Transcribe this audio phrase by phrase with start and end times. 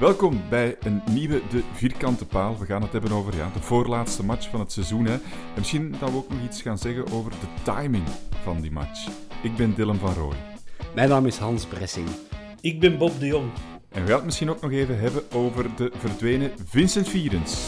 [0.00, 2.58] Welkom bij een nieuwe De Vierkante Paal.
[2.58, 5.04] We gaan het hebben over ja, de voorlaatste match van het seizoen.
[5.04, 5.12] Hè.
[5.12, 5.20] En
[5.56, 8.04] misschien dat we ook nog iets gaan zeggen over de timing
[8.42, 9.08] van die match.
[9.42, 10.36] Ik ben Dylan van Rooij.
[10.94, 12.08] Mijn naam is Hans Bressing.
[12.60, 13.50] Ik ben Bob de Jong.
[13.88, 17.66] En we gaan het misschien ook nog even hebben over de verdwenen Vincent Vierens.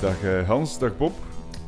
[0.00, 1.12] Dag eh, Hans, dag Bob.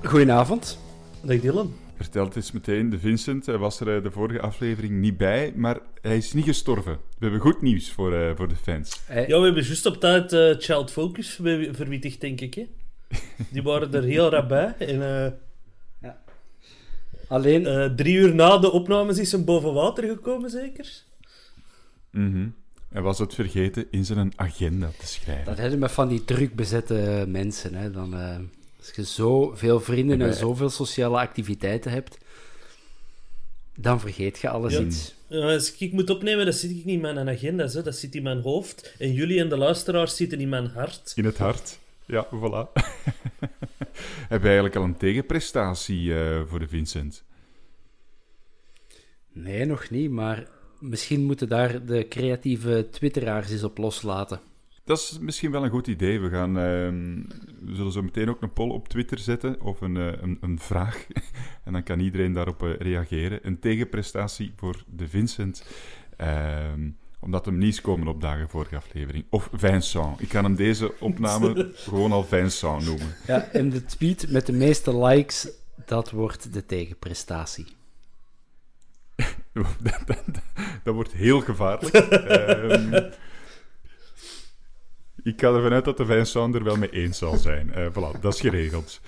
[0.03, 0.79] Goedenavond.
[1.21, 1.84] Dag Dylan.
[2.05, 5.53] Vertel het eens meteen, de Vincent hij was er eh, de vorige aflevering niet bij,
[5.57, 6.93] maar hij is niet gestorven.
[6.93, 9.01] We hebben goed nieuws voor, eh, voor de fans.
[9.09, 12.55] Ja, we hebben juist op tijd eh, Child Focus ver- verwittigd, denk ik.
[12.55, 12.67] Hè?
[13.51, 14.75] Die waren er heel rap bij.
[14.79, 15.33] En eh,
[17.29, 21.03] Alleen, eh, drie uur na de opnames is hem boven water gekomen, zeker?
[22.11, 22.49] Mhm.
[22.89, 25.45] Hij was het vergeten in zijn agenda te schrijven.
[25.45, 27.75] dat hebben met van die druk bezette mensen.
[27.75, 27.91] Hè.
[27.91, 28.37] Dan, eh,
[28.87, 32.19] als je zoveel vrienden en zoveel sociale activiteiten hebt,
[33.77, 34.81] dan vergeet je alles Ja.
[34.81, 35.15] iets.
[35.27, 37.75] Ja, als ik moet opnemen, dat zit ik niet in mijn agenda's.
[37.75, 37.83] Hè.
[37.83, 38.95] Dat zit in mijn hoofd.
[38.99, 41.13] En jullie en de luisteraars zitten in mijn hart.
[41.15, 41.79] In het hart.
[42.07, 42.73] Ja, voilà.
[44.29, 47.23] Hebben we eigenlijk al een tegenprestatie eh, voor de Vincent?
[49.33, 50.47] Nee, nog niet, maar
[50.81, 54.41] misschien moeten daar de creatieve twitteraars eens op loslaten.
[54.85, 56.21] Dat is misschien wel een goed idee.
[56.21, 57.23] We, gaan, ehm,
[57.69, 60.59] we zullen zo meteen ook een poll op Twitter zetten of een, eh, een, een
[60.59, 61.07] vraag.
[61.65, 63.39] en dan kan iedereen daarop eh, reageren.
[63.43, 65.65] Een tegenprestatie voor de Vincent.
[66.17, 66.89] Ehm,
[67.21, 69.25] omdat hem niet komen opdagen vorige aflevering.
[69.31, 70.21] Of Vincent.
[70.21, 73.15] Ik kan hem deze opname gewoon al Vincent noemen.
[73.27, 75.49] Ja, en de tweet met de meeste likes,
[75.87, 77.67] dat wordt de tegenprestatie.
[79.53, 79.67] dat,
[80.07, 80.23] dat-
[80.83, 81.93] dat wordt heel gevaarlijk.
[85.25, 87.73] Ik ga ervan uit dat de Vincent er wel mee eens zal zijn.
[87.73, 89.01] Eh voilà, dat is geregeld.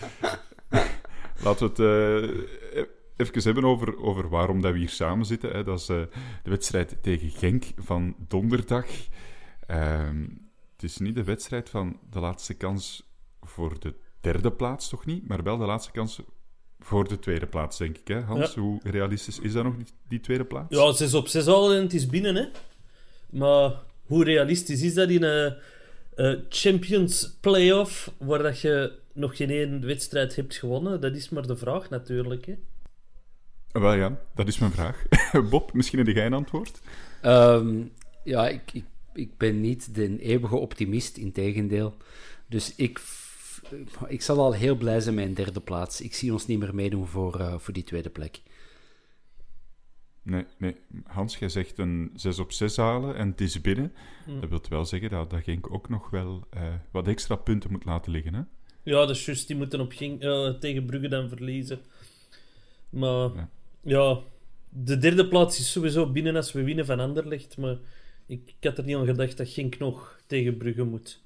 [1.42, 2.32] Laten we het
[2.78, 5.50] eh, even hebben over, over waarom dat we hier samen zitten.
[5.50, 5.64] Hè.
[5.64, 5.96] Dat is eh,
[6.42, 8.86] de wedstrijd tegen Genk van donderdag.
[9.66, 10.20] Ehm,
[10.72, 13.10] het is niet de wedstrijd van de laatste kans
[13.42, 15.28] voor de derde plaats, toch niet?
[15.28, 16.20] Maar wel de laatste kans
[16.80, 18.08] voor de tweede plaats, denk ik.
[18.08, 18.20] Hè?
[18.20, 18.60] Hans, Ja.
[18.60, 20.76] hoe realistisch is dat nog, die, die tweede plaats?
[20.76, 22.46] Ja, 6 op 6 al en het is binnen, hè.
[23.30, 23.72] Maar
[24.06, 25.56] hoe realistisch is dat in een
[26.16, 31.00] eh, Champions Playoff, waar dat je nog geen één wedstrijd hebt gewonnen?
[31.00, 32.54] Dat is maar de vraag, natuurlijk, hè.
[33.72, 35.02] Wel ja, dat is mijn vraag.
[35.50, 36.80] Bob, misschien heb jij een antwoord?
[37.22, 37.82] Ehm,
[38.24, 38.84] ja, ik, ik,
[39.14, 41.96] ik ben niet de eeuwige optimist, integendeel.
[42.46, 43.00] Dus ik,
[44.06, 46.00] ik zal al heel blij zijn met een derde plaats.
[46.00, 48.40] Ik zie ons niet meer meedoen voor, eh, voor die tweede plek.
[50.26, 50.76] Nee, nee.
[51.06, 53.92] Hans, jij zegt een 6 op 6 halen en het is binnen.
[54.24, 54.40] Hm.
[54.40, 57.84] Dat wil wel zeggen dat, dat Genk ook nog wel eh, wat extra punten moet
[57.84, 58.34] laten liggen.
[58.34, 58.40] Hè?
[58.82, 59.46] Ja, juist.
[59.46, 61.80] Die moeten op Genk, eh, tegen Brugge dan verliezen.
[62.90, 63.48] Maar Ja.
[63.82, 64.18] ja.
[64.68, 67.56] de derde plaats is sowieso binnen als we winnen van Anderlecht.
[67.56, 67.76] Maar
[68.26, 71.22] ik, ik had er niet aan gedacht dat Genk nog tegen Brugge moet.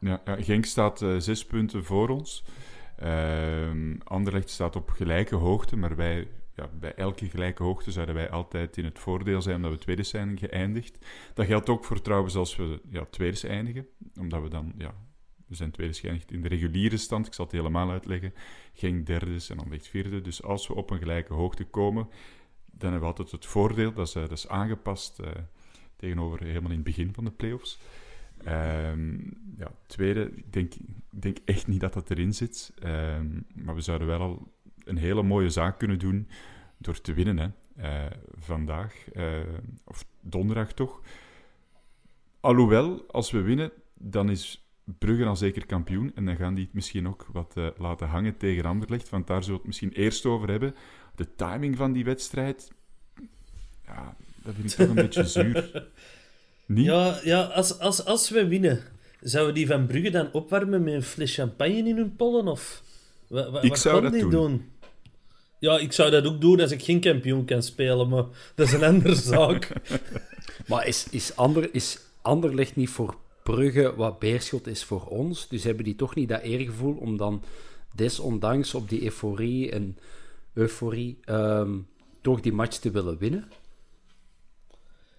[0.00, 2.44] Ja, ja, Genk staat eh, zes punten voor ons.
[2.96, 8.30] Ehm Anderlecht staat op gelijke hoogte, maar wij, ja, bij elke gelijke hoogte zouden wij
[8.30, 11.06] altijd in het voordeel zijn omdat we tweede zijn geëindigd.
[11.34, 13.86] Dat geldt ook voor trouwens als we ja, tweede eindigen,
[14.18, 14.94] omdat we dan ja,
[15.46, 17.26] we zijn tweede geëindigd in de reguliere stand.
[17.26, 18.34] Ik zal het helemaal uitleggen.
[18.72, 20.20] Genk derde en Anderlecht vierde.
[20.20, 22.08] Dus als we op een gelijke hoogte komen,
[22.64, 25.20] dan hebben we altijd het voordeel, dat is, dat is aangepast
[25.96, 27.78] tegenover helemaal in het begin van de play-offs.
[28.44, 29.16] Ehm,
[29.56, 30.72] ja, tweede, ik denk,
[31.10, 32.72] denk echt niet dat dat erin zit.
[32.78, 34.53] Ehm, maar we zouden wel al
[34.84, 36.28] een hele mooie zaak kunnen doen
[36.78, 37.38] door te winnen.
[37.38, 37.48] Hè.
[37.78, 39.38] Uh, vandaag, uh,
[39.84, 41.00] of donderdag toch.
[42.40, 46.12] Alhoewel, als we winnen, dan is Brugge al zeker kampioen.
[46.14, 49.08] En dan gaan die het misschien ook wat uh, laten hangen tegen Anderlecht.
[49.08, 50.74] Want daar zullen we het misschien eerst over hebben.
[51.14, 52.72] De timing van die wedstrijd,
[53.86, 55.88] ja, dat vind ik toch een beetje zuur.
[56.66, 56.84] Niet?
[56.84, 58.82] Ja, ja als, als, als we winnen,
[59.20, 62.48] zouden die van Brugge dan opwarmen met een fles champagne in hun pollen?
[62.48, 62.82] Of
[63.28, 64.30] wat, wat, ik zou dat die doen.
[64.30, 64.70] doen?
[65.58, 68.24] Ja, ik zou dat ook doen als ik geen kampioen kan spelen, maar
[68.54, 69.72] dat is een andere zaak.
[70.66, 75.48] Maar is, is, ander, is Anderlecht niet voor Brugge wat Beerschot is voor ons?
[75.48, 77.42] Dus hebben die toch niet dat eergevoel om dan
[77.92, 79.98] desondanks op die euforie en
[80.52, 81.86] euforie um,
[82.20, 83.48] toch die match te willen winnen?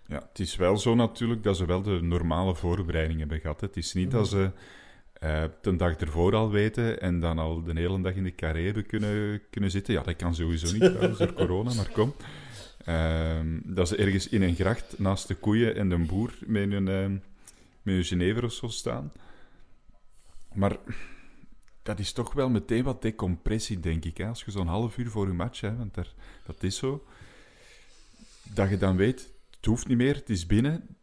[0.07, 3.61] Ja, het is wel zo natuurlijk dat ze wel de normale voorbereiding hebben gehad.
[3.61, 4.51] Het is niet dat ze
[5.23, 9.41] uh, dag ervoor al weten en dan al de hele dag in de hebben kunnen,
[9.49, 9.93] kunnen zitten.
[9.93, 12.13] Ja, dat kan sowieso niet trouwens door corona, maar kom.
[12.87, 16.87] Uh, dat ze ergens in een gracht naast de koeien en de boer met een,
[16.87, 17.07] uh,
[17.81, 19.11] met een Genever of zo staan.
[20.53, 20.77] Maar
[21.83, 24.17] dat is toch wel meteen wat decompressie, denk ik.
[24.17, 24.27] Hè?
[24.27, 26.13] Als je zo'n half uur voor je match, hè, want daar,
[26.45, 27.05] dat is zo,
[28.53, 30.97] dat je dan weet, het hoeft niet meer, het is binnen.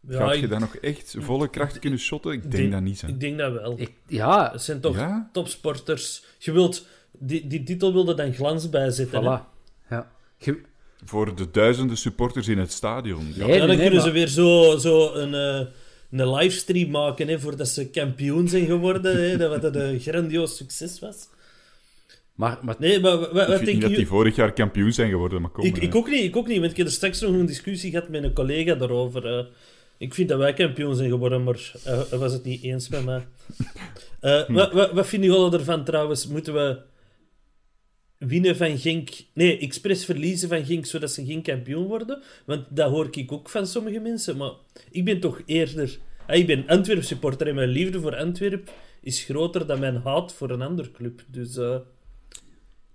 [0.00, 2.32] Ja, Gaat je ik, dan nog echt volle kracht kunnen shotten?
[2.32, 3.00] Ik denk, denk, dat niet.
[3.00, 3.08] Hè.
[3.08, 3.74] Ik denk dat wel.
[3.80, 4.50] Ik, ja.
[4.52, 5.28] Het zijn toch ja?
[5.32, 6.24] topsporters.
[6.38, 9.22] Je wilt, die, die titel wilde dan glans bijzetten.
[9.22, 9.56] Voilà.
[9.90, 10.10] Ja.
[10.36, 10.60] Je...
[11.04, 13.32] Voor de duizenden supporters in het stadion.
[13.34, 14.02] Ja, nee, dan nee, kunnen maar...
[14.02, 19.28] ze weer zo, zo een, uh, een livestream maken hè, voordat ze kampioen zijn geworden.
[19.30, 21.28] Hè, dat wat een grandioos succes was.
[22.34, 22.76] Maar, maar...
[22.78, 25.50] Nee, maar wat, wat ik denk niet dat die vorig jaar kampioen zijn geworden, maar
[25.50, 27.46] kom ik, ik, ook niet, ik ook niet, want ik heb er straks nog een
[27.46, 29.38] discussie gehad met een collega daarover.
[29.38, 29.44] Uh,
[29.98, 33.04] ik vind dat wij kampioen zijn geworden, maar uh, hij was het niet eens met
[33.04, 33.26] mij.
[34.20, 34.52] Uh, hm.
[34.52, 36.26] wat, wat, wat vinden jullie ervan trouwens?
[36.26, 36.80] Moeten we
[38.18, 39.10] winnen van Genk...
[39.32, 42.22] Nee, expres verliezen van Genk, zodat ze geen kampioen worden?
[42.46, 44.36] Want dat hoor ik ook van sommige mensen.
[44.36, 44.52] Maar
[44.90, 45.98] ik ben toch eerder...
[46.28, 50.50] ik ben Antwerp supporter en mijn liefde voor Antwerp is groter dan mijn haat voor
[50.50, 51.24] een ander club.
[51.26, 51.58] Dus...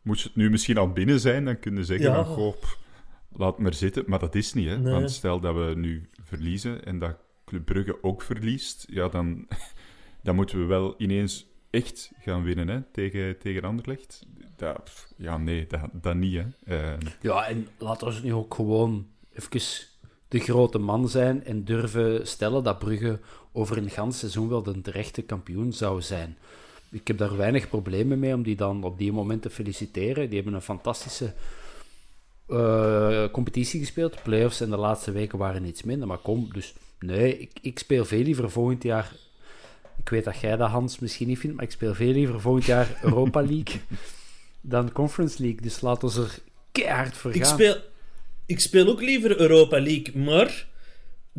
[0.01, 2.25] Moet het nu misschien al binnen zijn, dan kunnen zeggen ja.
[2.25, 2.55] van, goh,
[3.35, 4.03] laat maar zitten.
[4.07, 4.77] Maar dat is niet, hè.
[4.77, 4.93] Nee.
[4.93, 7.15] Want stel dat we nu verliezen en dat
[7.45, 9.47] Club Brugge ook verliest, ja, dan,
[10.23, 14.25] dan moeten we wel ineens echt gaan winnen, hè, tegen, tegen Anderlecht.
[14.55, 16.93] Dat, ja, nee, dat, dat niet, hè.
[16.93, 19.87] Uh, ja, en laten we nu ook gewoon even
[20.27, 23.19] de grote man zijn en durven stellen dat Brugge
[23.51, 26.37] over een gans seizoen wel de terechte kampioen zou zijn
[26.93, 30.25] ik heb daar weinig problemen mee om die dan op die moment te feliciteren.
[30.25, 31.33] Die hebben een fantastische
[32.47, 34.23] uh, competitie gespeeld.
[34.23, 36.07] Playoffs in de laatste weken waren iets minder.
[36.07, 39.11] Maar kom, dus nee, ik, ik speel veel liever volgend jaar.
[39.97, 42.65] Ik weet dat jij dat, Hans, misschien niet vindt, maar ik speel veel liever volgend
[42.65, 43.81] jaar Europa League
[44.61, 45.61] dan Conference League.
[45.61, 46.39] Dus laten we er
[46.71, 47.39] keihard voor gaan.
[47.39, 47.75] Ik speel,
[48.45, 50.67] ik speel ook liever Europa League, maar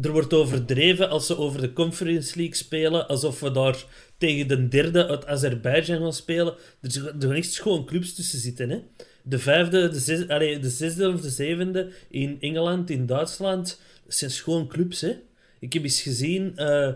[0.01, 3.85] er wordt overdreven als ze over de Conference League spelen, alsof we daar
[4.19, 6.55] tegen de derde uit Azerbeidzjan gaan spelen.
[6.81, 8.71] Er gaan echt schoon clubs tussen zitten.
[8.71, 8.79] Hè?
[9.27, 13.81] De vijfde, de, zes, allez, de zesde of de zevende in Engeland, in Duitsland.
[14.07, 15.01] Zijn schoon clubs.
[15.01, 15.17] Hè?
[15.59, 16.89] Ik heb eens gezien, uh,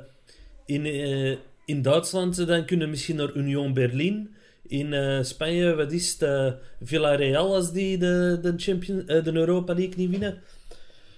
[0.67, 4.31] in, uh, in Duitsland dan kunnen misschien naar Union Berlin.
[4.67, 6.55] In uh, Spanje, wat is het?
[6.83, 10.33] Villarreal als die de, de, Champion, de Europa League niet winnen.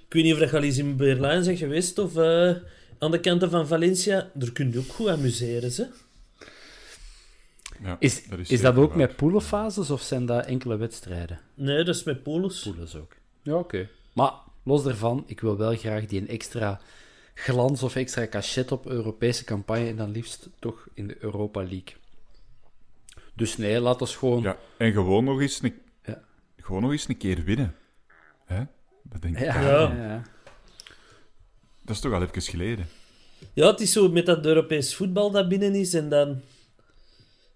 [0.06, 2.16] Ik weet niet of dat al eens in Berlijn zijn geweest of
[2.98, 5.70] aan de kanten van Valencia, daar kun je ook goed amuseren.
[5.70, 5.86] Ze.
[7.82, 8.98] Ja, is dat, is, is dat ook waar.
[8.98, 11.40] met poelenfases of zijn dat enkele wedstrijden?
[11.54, 12.62] Nee, dat is met poelens.
[12.62, 13.12] Poelens ook.
[13.42, 13.62] Ja, oké.
[13.62, 13.88] Okay.
[14.12, 14.32] Maar
[14.62, 16.80] los daarvan, ik wil wel graag die een extra
[17.34, 21.94] glans of extra cachet op Europese campagne en dan liefst toch in de Europa League.
[23.34, 24.42] Dus nee, laat ons gewoon...
[24.42, 26.22] Ja, en gewoon nog eens een, ja.
[26.56, 27.74] gewoon nog eens een keer winnen.
[28.44, 28.62] Hè?
[29.02, 29.44] Dat denk ik.
[29.44, 29.94] Ja, ja.
[29.94, 30.22] ja.
[31.82, 32.86] Dat is toch al even geleden.
[33.52, 36.40] Ja, het is zo met dat Europees voetbal dat binnen is en dan...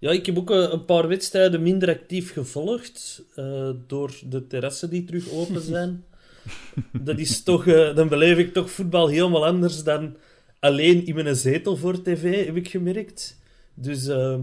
[0.05, 5.05] Ja, ik heb ook een paar wedstrijden minder actief gevolgd uh, door de terrassen die
[5.05, 6.05] terug open zijn.
[6.93, 7.65] dat is toch...
[7.67, 10.17] Uh, dan beleef ik toch voetbal helemaal anders dan
[10.61, 13.41] alleen in mijn zetel voor tv, heb ik gemerkt.
[13.75, 14.07] Dus...
[14.07, 14.39] Uh,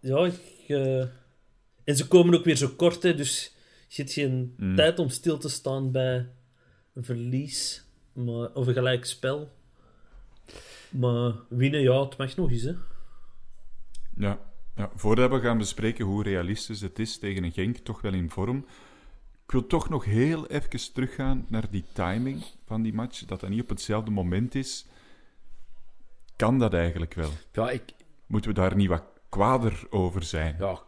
[0.00, 0.68] ja, ik...
[1.84, 3.54] En ze komen ook weer zo kort, hè, dus
[3.88, 4.76] je hebt geen mm.
[4.76, 6.26] tijd om stil te staan bij
[6.94, 7.84] een verlies.
[8.12, 9.50] Maar, of een gelijk spel.
[10.90, 12.74] Maar winnen, ja, het mag nog eens, hè.
[14.16, 14.38] Ja.
[14.74, 14.90] ja.
[14.94, 18.66] Voordat we gaan bespreken hoe realistisch het is tegen een Genk, toch wel in vorm.
[19.44, 23.24] Ik wil toch nog heel even teruggaan naar die timing van die match.
[23.24, 24.86] Dat dat niet op hetzelfde moment is.
[26.36, 27.30] Kan dat eigenlijk wel?
[27.52, 27.82] Ja, ik,
[28.26, 30.56] Moeten we daar niet wat kwader over zijn?
[30.58, 30.82] ja,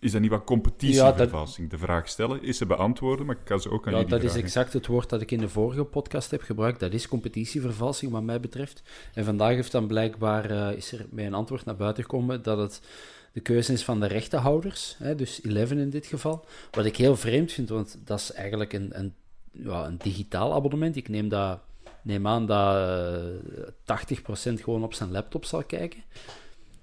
[0.00, 1.70] Is dat niet wat competitievervalsing?
[1.70, 4.22] De vraag stellen is ze beantwoorden, maar ik kan ze ook aan ja jullie dat
[4.22, 6.80] is exact het woord dat ik in de vorige podcast heb gebruikt.
[6.80, 8.82] Dat is competitievervalsing, wat mij betreft.
[9.14, 12.58] En vandaag heeft dan blijkbaar, eh, is er met een antwoord naar buiten gekomen dat
[12.58, 12.80] het
[13.32, 16.44] de keuze is van de rechtenhouders, hè, dus 11 in dit geval.
[16.70, 19.14] Wat ik heel vreemd vind, want dat is eigenlijk een, een,
[19.50, 20.96] ja, een digitaal abonnement.
[20.96, 21.60] Ik neem, dat,
[22.02, 22.76] neem aan dat
[23.84, 26.02] eh, 80% gewoon op zijn laptop zal kijken.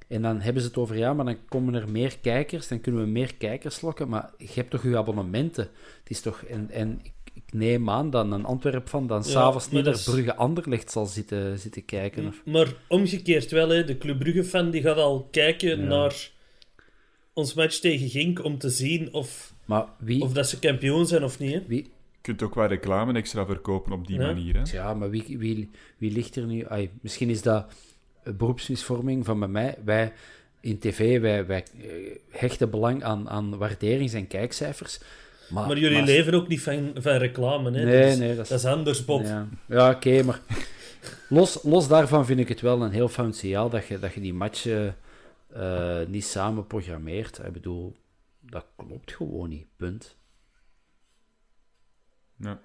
[0.08, 3.02] En dan hebben ze het over, ja, maar dan komen er meer kijkers, dan kunnen
[3.02, 4.10] we meer kijkers lokken.
[4.10, 5.64] Maar je hebt toch je abonnementen?
[6.00, 9.30] Het is toch, en, en ik, ik neem aan dat een Antwerp van dan Ja,
[9.30, 12.28] s'avonds niet naar is- Brugge Anderlecht zal zitten, zitten kijken.
[12.28, 13.84] Of, Maar omgekeerd wel, hè.
[13.84, 16.30] De Club Brugge-fan die gaat al kijken naar
[17.34, 21.24] ons match tegen Genk om te zien of, maar wie, of dat ze kampioen zijn
[21.24, 21.64] of niet, hè.
[21.68, 24.26] wie, Je kunt ook wat reclame extra verkopen op die Ja.
[24.26, 24.56] manier.
[24.56, 24.62] Hè?
[24.72, 26.66] ja, maar wie, wie, wie ligt er nu?
[26.68, 27.66] Ai, misschien is dat
[28.38, 29.77] beroepsmisvorming van bij mij.
[29.86, 30.13] Wij
[30.60, 31.89] in tv, wij, wij eh,
[32.29, 35.00] hechten belang aan, aan waarderings- en kijkcijfers.
[35.50, 37.84] Maar, Maar jullie leven ook niet van, van reclame, hè.
[37.86, 39.24] Nee, dat, is, nee, dat is- dat is anders, Bob.
[39.24, 40.39] Ja, ja oké, maar
[41.29, 44.22] los, los daarvan vind ik het wel een heel fout signaal dat je, dat je
[44.22, 44.96] die matchen
[45.53, 47.39] eh, niet samen programmeert.
[47.46, 47.96] Ik bedoel,
[48.39, 50.15] dat klopt gewoon niet, punt.
[52.38, 52.60] Ja.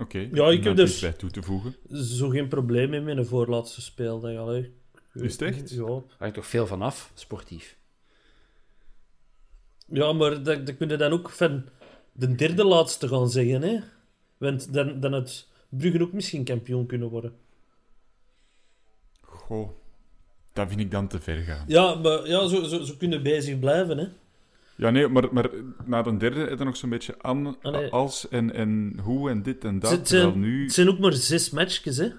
[0.00, 0.28] Oké.
[0.32, 1.76] Ja, ik heb dus- iets bij toe te voegen.
[1.90, 4.36] Zo geen probleem mee met een voorlaatste speeldag.
[4.36, 4.72] Allee.
[5.14, 5.70] Is het echt?
[5.70, 6.02] Ja.
[6.18, 7.78] Hangt toch veel van af, sportief.
[9.86, 11.64] Ja, maar dat, dat kun je dan ook van
[12.12, 13.78] de derde laatste gaan zeggen, hè.
[14.38, 17.32] Want dan, dan het Brugge ook misschien kampioen kunnen worden.
[19.20, 19.70] Goh,
[20.52, 21.64] dat vind ik dan te ver gaan.
[21.66, 24.08] Ja, maar ja, zo, zo, zo kunnen bezig blijven, hè.
[24.80, 25.50] Ja, nee, maar, maar
[25.84, 27.90] na de derde is er nog zo'n beetje aan, Allee.
[27.90, 29.90] als en, en hoe en dit en dat.
[29.90, 30.62] Het zijn, nu...
[30.62, 32.10] het zijn ook maar zes matchjes, hè.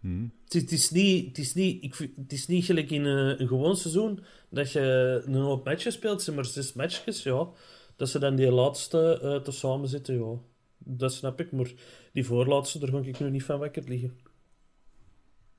[0.00, 0.32] Hmm.
[0.44, 3.40] Het is, het is niet, het is niet, ik, het is niet gelijk in een,
[3.40, 4.20] een gewoon seizoen
[4.50, 6.12] dat je een hoop matches speelt.
[6.12, 7.48] Het zijn maar zes matchjes, ja.
[7.96, 10.38] Dat ze dan die laatste eh te samen zitten, ja.
[10.78, 11.72] Dat snap ik, maar
[12.12, 14.18] die voorlaatste, daar ga ik nu niet van wakker liggen.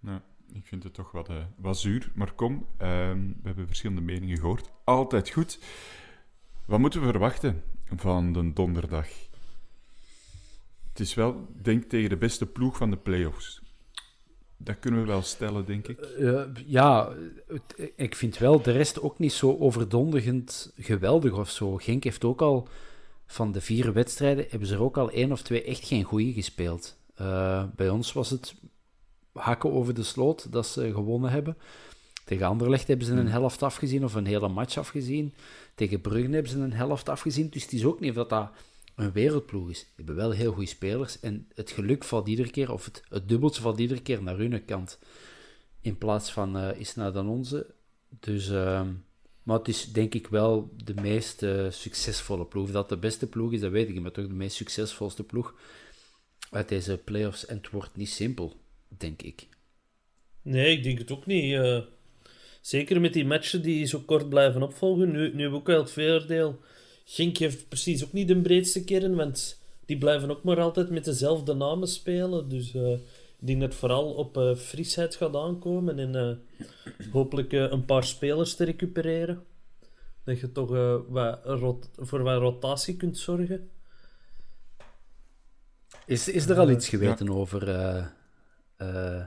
[0.01, 0.23] Ja,
[0.55, 2.11] ik vind het toch wat, eh, wat zuur.
[2.15, 4.69] Maar kom, ehm, we hebben verschillende meningen gehoord.
[4.83, 5.59] Altijd goed.
[6.65, 7.63] Wat moeten we verwachten
[7.95, 9.07] van de donderdag?
[10.89, 13.61] Het is wel, denk tegen de beste ploeg van de play-offs.
[14.57, 15.99] Dat kunnen we wel stellen, denk ik.
[15.99, 17.13] Eh, ja,
[17.95, 21.77] ik vind wel de rest ook niet zo overdondigend geweldig of zo.
[21.77, 22.67] Genk heeft ook al
[23.25, 26.33] van de vier wedstrijden, hebben ze er ook al één of twee echt geen goede
[26.33, 26.97] gespeeld.
[27.15, 28.55] Eh, bij ons was het
[29.35, 31.57] hakken over de sloot dat ze gewonnen hebben.
[32.25, 35.33] Tegen Anderlecht hebben ze een helft afgezien of een hele match afgezien.
[35.75, 37.49] Tegen Brugge hebben ze een helft afgezien.
[37.49, 38.49] Dus het is ook niet of dat, dat
[38.95, 39.79] een wereldploeg is.
[39.79, 41.19] Ze hebben wel heel goede spelers.
[41.19, 44.65] En het geluk valt iedere keer, of het, het dubbeltje valt iedere keer naar hun
[44.65, 44.99] kant.
[45.81, 47.73] In plaats van eh Isna dan onze.
[48.19, 48.93] Dus, ehm,
[49.43, 52.71] maar het is denk ik wel de meest eh, succesvolle ploeg.
[52.71, 54.03] Dat de beste ploeg is, dat weet ik niet.
[54.03, 55.55] Maar toch de meest succesvolste ploeg
[56.51, 57.45] uit deze playoffs.
[57.45, 58.53] En het wordt niet simpel,
[58.99, 59.47] denk ik.
[60.41, 61.53] Nee, ik denk het ook niet.
[61.53, 61.79] eh.
[62.61, 65.11] zeker met die matchen die zo kort blijven opvolgen.
[65.11, 66.59] Nu, nu hebben we ook wel het voordeel.
[67.05, 71.05] Genk heeft precies ook niet de breedste kern, want die blijven ook maar altijd met
[71.05, 72.49] dezelfde namen spelen.
[72.49, 72.91] Dus eh,
[73.39, 76.31] ik denk dat het vooral op eh, frisheid gaat aankomen en eh,
[77.11, 79.43] hopelijk eh, een paar spelers te recupereren.
[80.23, 83.69] Dat je toch eh, wat rot- voor wat rotatie kunt zorgen.
[86.05, 87.67] Is, is er al iets geweten over
[88.77, 89.21] eh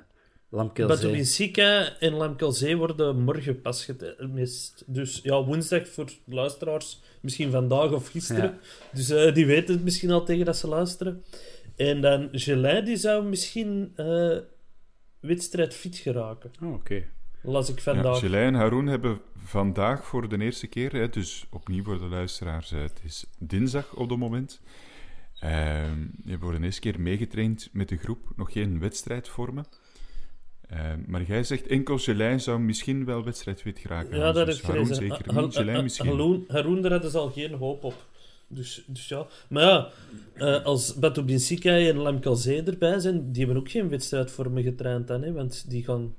[0.50, 0.86] eh?
[0.86, 4.84] Batovinsika en Lamkelzee worden morgen pas gemist.
[4.86, 7.00] Dus ja, woensdag voor de luisteraars.
[7.20, 8.42] Misschien vandaag of gisteren.
[8.42, 8.58] Ja.
[8.92, 11.24] Dus eh, die weten het misschien al tegen dat ze luisteren.
[11.76, 14.38] En dan Gelin, die zou misschien eh
[15.20, 16.50] wedstrijd fit geraken.
[16.62, 17.04] Oh, Oké.
[17.42, 18.18] Las ik Ja, vandaag.
[18.18, 22.70] Gelei en Haroun hebben vandaag voor de eerste keer, hè, dus opnieuw voor de luisteraars,
[22.70, 24.60] het is dinsdag op het moment.
[25.40, 29.66] Ehm die hebben voor de eerste keer meegetraind met de groep, nog geen wedstrijd vormen.
[30.68, 34.18] Ehm, maar jij zegt enkel Gelei zou misschien wel wedstrijdfit geraken.
[34.18, 35.08] ja, dat dus Haroun gelezen.
[35.08, 36.06] zeker niet, misschien.
[36.82, 38.06] Daar hadden ze al geen hoop op.
[38.48, 39.26] Dus, dus ja.
[39.48, 39.88] Maar ja,
[40.34, 45.22] eh, als Batovinsika en Lamkelzee erbij zijn, die hebben ook geen wedstrijd me getraind dan,
[45.22, 46.14] hè, want die gaan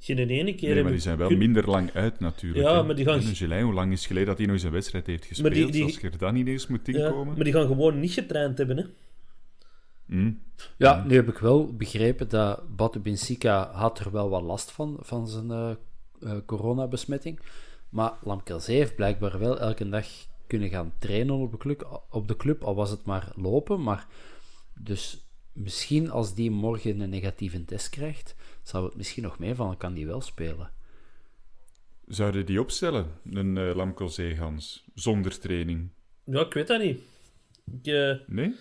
[0.00, 2.64] geen ene keer Nee, maar hebben die zijn wel kun- minder lang uit natuurlijk.
[2.66, 2.82] Ja, hè.
[2.82, 5.24] maar die gaan- hoe lang is het geleden dat hij nog eens een wedstrijd heeft
[5.24, 5.54] gespeeld?
[5.54, 7.34] die- die- Als je er dan ineens moet Ja, inkomen.
[7.34, 8.84] maar die gaan gewoon niet getraind hebben, hè.
[10.06, 10.32] Hm.
[10.76, 14.96] Ja, nu heb ik wel begrepen dat Batu Benfica had er wel wat last van,
[15.00, 15.70] van zijn eh,
[16.22, 17.40] eh, coronabesmetting.
[17.88, 20.06] Maar Lamkelzee heeft blijkbaar wel elke dag
[20.46, 23.82] kunnen gaan trainen op de, club, op de club, al was het maar lopen.
[23.82, 24.06] Maar
[24.78, 25.18] dus
[25.52, 30.06] misschien als die morgen een negatieve test krijgt, zou het misschien nog meevallen, kan die
[30.06, 30.70] wel spelen.
[32.06, 35.88] Zouden die opstellen, een uh, Lamkelzee-Gans, zonder training?
[36.24, 37.00] Ja, ik weet dat niet.
[37.72, 38.54] Ik, eh, Nee?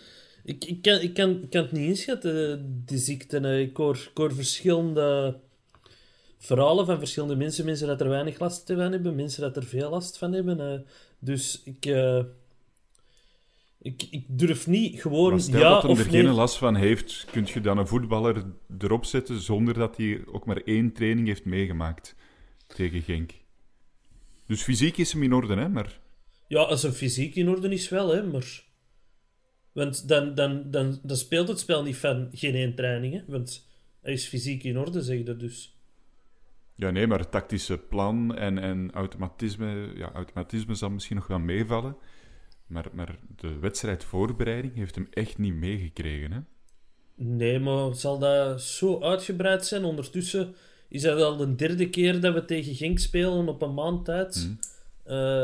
[0.43, 3.39] ik, ik, kan, ik, kan, ik kan het niet inschatten, die ziekte.
[3.39, 5.39] Ik hoor, ik hoor verschillende
[6.37, 7.65] verhalen van verschillende mensen.
[7.65, 10.85] Mensen dat er weinig last van hebben, mensen dat er veel last van hebben.
[11.19, 12.23] Dus ik, eh,
[13.81, 16.21] ik, ik durf niet gewoon Maar stel ja dat of er nee...
[16.24, 18.45] geen last van heeft, kun je dan een voetballer
[18.79, 22.15] erop zetten zonder dat hij ook maar één training heeft meegemaakt
[22.67, 23.31] tegen Genk.
[24.45, 25.69] Dus fysiek is hem in orde, hè?
[25.69, 26.00] Maar
[26.48, 28.67] Ja, als een fysiek in orde is wel, hè, maar...
[29.71, 33.21] Want dan, dan, dan, dan speelt het spel niet van geen één training, hè.
[33.27, 33.69] Want
[34.01, 35.77] hij is fysiek in orde, zeg je dus.
[36.75, 41.39] ja, nee, maar het tactische plan en, en automatisme, ja, automatisme zal misschien nog wel
[41.39, 41.98] meevallen.
[42.69, 46.39] Maar, maar de wedstrijdvoorbereiding heeft hem echt niet meegekregen, hè?
[47.15, 49.83] Nee, maar zal dat zo uitgebreid zijn?
[49.83, 50.55] Ondertussen
[50.89, 54.49] is dat al de derde keer dat we tegen Genk spelen op een maand tijd.
[55.03, 55.43] Eh,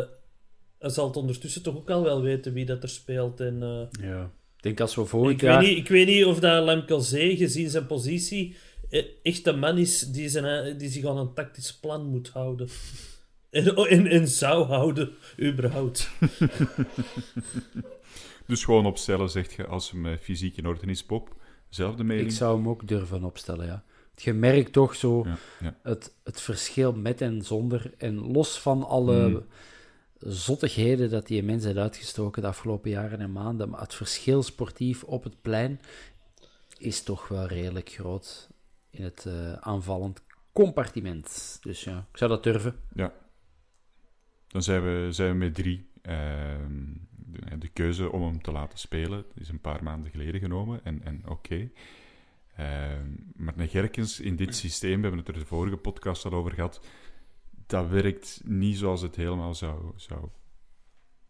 [0.79, 3.39] hij zal het ondertussen toch ook al wel weten wie dat er speelt.
[3.39, 4.32] En, eh, Ja.
[4.58, 5.60] Ik denk als we ik, jaar...
[5.60, 8.55] weet niet, ik weet niet of dat Lemkelzee, gezien zijn positie,
[8.89, 12.67] eh, echt een man is die, zijn, die zich aan een tactisch plan moet houden.
[13.55, 16.09] En, en, en zou houden, überhaupt.
[18.47, 21.35] Dus gewoon opstellen, zegt je, als hem eh, fysiek in orde is, Pop.
[21.69, 22.27] Zelfde mening?
[22.27, 23.83] Ik zou hem ook durven opstellen, ja.
[24.15, 25.75] Je merkt toch zo Ja, ja.
[25.83, 27.91] het, het verschil met en zonder.
[27.97, 29.45] En los van alle Mm.
[30.19, 35.03] zottigheden dat die mensen heeft uitgestoken de afgelopen jaren en maanden, maar het verschil sportief
[35.03, 35.79] op het plein
[36.77, 38.47] is toch wel redelijk groot
[38.89, 40.21] in het eh, aanvallend
[40.53, 41.57] compartiment.
[41.62, 42.75] Dus ja, ik zou dat durven.
[42.93, 43.13] Ja.
[44.55, 45.89] Dan zijn we, zijn we met drie.
[46.01, 50.79] Ehm, de, de keuze om hem te laten spelen is een paar maanden geleden genomen.
[50.83, 51.70] En, en oké.
[52.55, 56.51] Ehm, maar Gerkens in dit systeem, we hebben het er de vorige podcast al over
[56.51, 56.85] gehad,
[57.68, 60.29] dat werkt niet zoals het helemaal zou, zou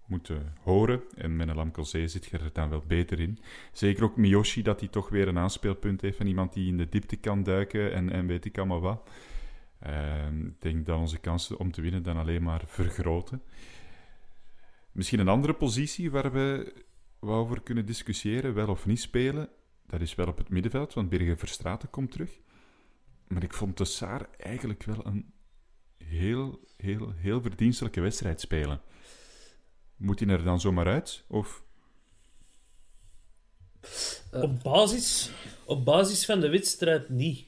[0.06, 1.02] moeten horen.
[1.16, 3.40] En met een Lamkelzee zit je er dan wel beter in.
[3.72, 6.90] Zeker ook Miyoshi, dat hij toch weer een aanspeelpunt heeft van iemand die in de
[6.90, 9.10] diepte kan duiken en, en weet ik allemaal wat.
[9.86, 13.42] Ehm, ik denk dat onze kansen om te winnen dan alleen maar vergroten.
[14.92, 16.74] Misschien een andere positie waar we
[17.20, 19.50] over kunnen discussiëren, wel of niet spelen.
[19.88, 22.40] Dat is wel op het middenveld, want Birger Verstraeten komt terug.
[23.28, 25.34] Maar ik vond de Saar eigenlijk wel een
[25.98, 28.82] heel, heel, heel verdienstelijke wedstrijd spelen.
[29.96, 31.24] Moet hij er dan zomaar uit?
[31.28, 31.64] Of...
[34.32, 35.32] Op, basis,
[35.66, 37.48] op basis van de wedstrijd niet.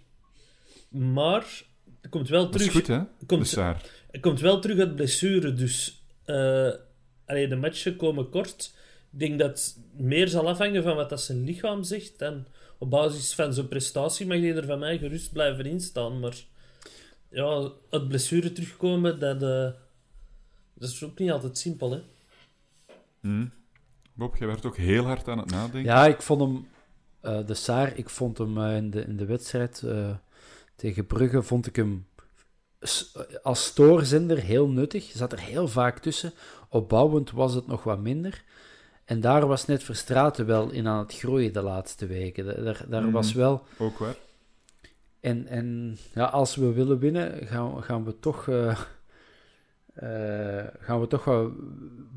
[0.89, 1.65] Maar
[2.09, 2.67] komt wel Dat terug...
[2.67, 2.99] is goed, hè?
[3.25, 3.55] komt-.
[4.11, 6.71] Hij komt wel terug uit blessure, dus eh
[7.27, 8.73] allee, de matchen komen kort.
[9.11, 12.21] Ik denk dat het meer zal afhangen van wat dat zijn lichaam zegt.
[12.21, 16.19] En op basis van zijn prestatie mag hij er van mij gerust blijven instaan.
[16.19, 16.35] Maar
[17.29, 19.69] ja, uit blessure terugkomen, dat, eh,
[20.73, 21.91] dat is ook niet altijd simpel.
[21.91, 22.01] Hè?
[24.13, 25.83] Bob, jij werd ook heel hard aan het nadenken.
[25.83, 26.67] Ja, ik vond hem,
[27.21, 30.15] eh, de Saar, ik vond hem in, de, in de wedstrijd eh,
[30.77, 32.07] tegen Brugge, vond ik hem
[33.43, 35.11] als stoorzender heel nuttig.
[35.15, 36.33] Zat er heel vaak tussen.
[36.69, 38.43] Opbouwend was het nog wat minder.
[39.05, 42.45] En daar was net Verstraten wel in aan het groeien de laatste weken.
[42.45, 43.63] Da- Daar, daar was wel...
[43.77, 44.15] Ook waar.
[45.19, 48.47] En, en ja, als we willen winnen, gaan, we- gaan we toch...
[48.47, 48.77] eh,
[50.79, 51.51] gaan we toch wel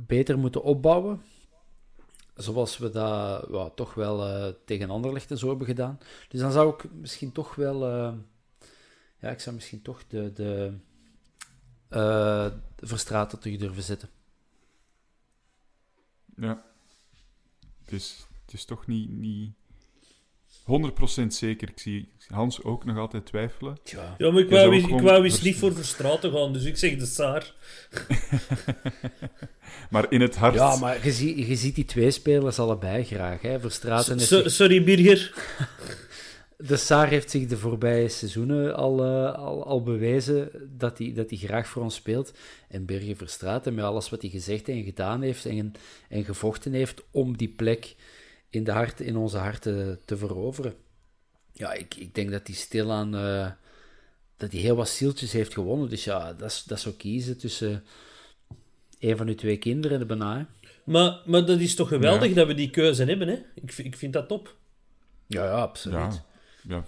[0.06, 1.22] beter moeten opbouwen.
[2.34, 5.98] Zoals we dat toch wel eh, tegen Anderlecht en zo hebben gedaan.
[6.28, 7.84] Dus dan zou ik misschien toch wel...
[9.20, 10.72] eh, ja, ik zou misschien toch de, de,
[11.88, 14.08] eh, de Verstraeten terug durven zetten.
[16.36, 16.64] Ja.
[17.84, 19.52] Het is, het is toch niet, niet
[21.22, 21.68] 100% zeker.
[21.68, 23.78] Ik zie Hans ook nog altijd twijfelen.
[23.84, 24.14] Ja.
[24.18, 27.06] Ja, maar ik wou, ik wou eens niet voor Verstraten gaan, dus ik zeg de
[27.06, 27.54] Saar.
[29.90, 30.54] Maar in het hart...
[30.54, 33.42] Ja, maar je, zie- je ziet die twee spelers allebei graag.
[33.42, 33.70] Hè.
[33.70, 35.34] So- zich- sorry, Birger.
[36.66, 41.30] De Saar heeft zich de voorbije seizoenen al, eh, al, al bewezen dat hij, dat
[41.30, 42.32] hij graag voor ons speelt.
[42.68, 45.72] En Birger Verstraeten, met alles wat hij gezegd en gedaan heeft en,
[46.08, 47.94] en gevochten heeft om die plek
[48.50, 50.74] in, de harten, in onze harten te veroveren.
[51.52, 53.50] Ja, ik, ik denk dat hij stilaan eh,
[54.36, 55.88] dat hij heel wat zieltjes heeft gewonnen.
[55.88, 57.84] Dus ja, dat is, dat is ook kiezen tussen
[58.98, 60.36] een van uw twee kinderen, de bijna.
[60.38, 60.44] hè.
[60.84, 62.34] Maar, maar dat is toch geweldig Ja.
[62.34, 63.38] dat we die keuze hebben, hè?
[63.54, 64.56] Ik, ik vind dat top.
[65.26, 65.98] Ja, ja, absoluut.
[65.98, 66.24] Ja,
[66.68, 66.84] ja,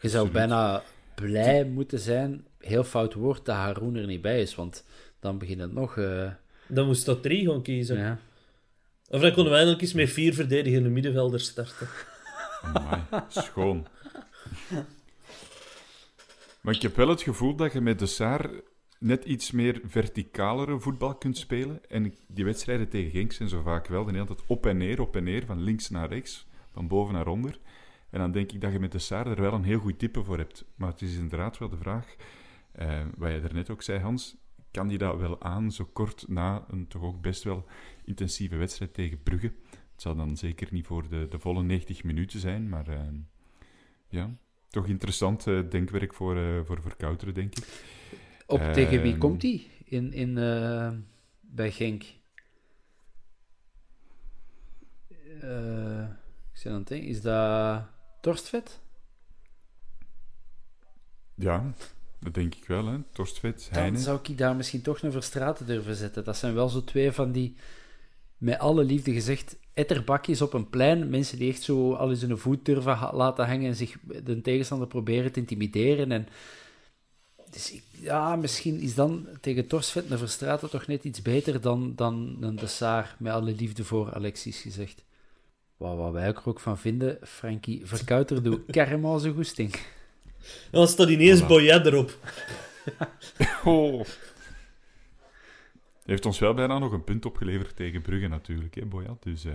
[0.00, 0.82] Je zou bijna
[1.14, 4.84] blij moeten zijn, heel fout woord, dat Haroon er niet bij is, want
[5.20, 5.96] dan begint het nog...
[5.96, 6.30] eh,
[6.68, 7.98] Dan moest dat drie gaan kiezen.
[7.98, 8.18] ja.
[9.08, 11.88] Of dan konden wij eindelijk eens met vier verdedigende middenvelders starten.
[12.62, 13.86] Amai, schoon.
[16.60, 18.50] Maar ik heb wel het gevoel dat je met de Saar
[18.98, 21.80] net iets meer verticalere voetbal kunt spelen.
[21.88, 25.00] En die wedstrijden tegen Genk zijn zo vaak wel de hele tijd op en neer,
[25.00, 27.58] op en neer, van links naar rechts, van boven naar onder.
[28.10, 30.24] En dan denk ik dat je met de Saar er wel een heel goed type
[30.24, 30.64] voor hebt.
[30.74, 32.16] Maar het is inderdaad wel de vraag,
[32.72, 34.36] eh, wat je daarnet ook zei, Hans,
[34.70, 37.66] kan die dat wel aan zo kort na een toch ook best wel
[38.04, 39.52] intensieve wedstrijd tegen Brugge?
[39.70, 43.00] Het zal dan zeker niet voor de, de volle 90 minuten zijn, maar eh,
[44.08, 44.36] ja,
[44.68, 47.84] toch interessant eh, denkwerk voor, eh voor Verkouteren, denk ik.
[48.46, 49.20] Op tegen wie Ehm.
[49.20, 50.34] komt hij in, in,
[51.40, 52.02] bij Genk?
[56.52, 57.86] Ik zit aan het denken, is dat
[58.30, 58.78] Torstvet?
[61.34, 61.74] Ja,
[62.20, 62.96] dat denk ik wel, hè.
[63.12, 63.98] Torstvet, Dan Heine.
[63.98, 66.24] zou ik daar misschien toch een Verstraten durven zetten.
[66.24, 67.56] Dat zijn wel zo twee van die,
[68.38, 71.10] met alle liefde gezegd, etterbakjes op een plein.
[71.10, 74.88] Mensen die echt zo al eens hun voet durven laten hangen en zich de tegenstander
[74.88, 76.12] proberen te intimideren.
[76.12, 76.28] En,
[77.50, 81.92] dus ik- ja, misschien is dan tegen Torstvet een Verstraten toch net iets beter dan,
[81.96, 85.04] dan een De Saar, met alle liefde voor Alexis gezegd.
[85.76, 89.72] Wat, wat wij er ook van vinden, Frankie Verkouter doet kerm als een goesting.
[89.72, 89.80] En
[90.70, 91.46] dan staat ineens Voilà.
[91.46, 92.18] Boyet erop.
[93.64, 94.04] Oh.
[96.04, 99.22] Heeft ons wel bijna nog een punt opgeleverd tegen Brugge natuurlijk, hè, Boyat.
[99.22, 99.54] Dus eh,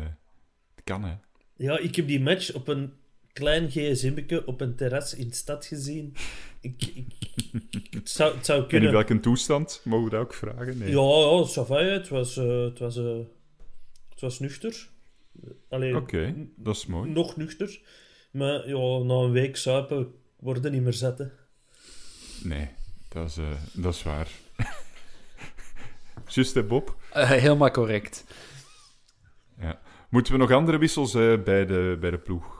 [0.75, 1.13] het kan, hè.
[1.55, 2.93] Ja, ik heb die match op een
[3.33, 6.15] klein gsm'tje op een terras in de stad gezien.
[6.61, 8.91] Ik, ik, het, zou, het zou En in kunnen.
[8.91, 10.77] welke toestand, mogen we dat ook vragen?
[10.77, 10.89] Nee.
[10.89, 13.17] Ja, ja, het was, eh, het, was, eh,
[14.09, 14.89] het was nuchter.
[15.95, 17.09] Oké, dat is mooi.
[17.11, 17.81] nog nuchter.
[18.31, 21.31] Maar ja, na een week suipen worden niet meer zetten.
[22.43, 22.69] Nee,
[23.09, 24.27] dat is, eh, dat is waar.
[26.27, 26.95] Just, hè, Bob?
[27.13, 28.25] Eh, helemaal correct.
[29.59, 29.81] Ja.
[30.09, 32.59] Moeten we nog andere wissels eh, bij, de, bij de ploeg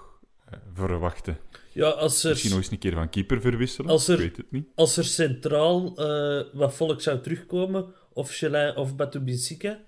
[0.74, 1.38] verwachten?
[1.74, 3.90] Ja, als Misschien nog er, eens een keer van keeper verwisselen?
[3.92, 4.68] Als er- Ik weet het niet.
[4.76, 9.80] als er centraal eh, wat volk zou terugkomen, of Chelin of Batubisika,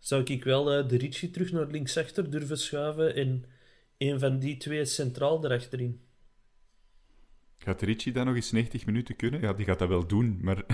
[0.00, 3.44] zou ik wel eh, de Ricci terug naar linksachter durven schuiven en
[3.98, 6.00] een van die twee centraal erachterin.
[7.58, 9.40] Gaat Ricci dan nog eens 90 minuten kunnen?
[9.40, 10.56] Ja, die gaat dat wel doen, maar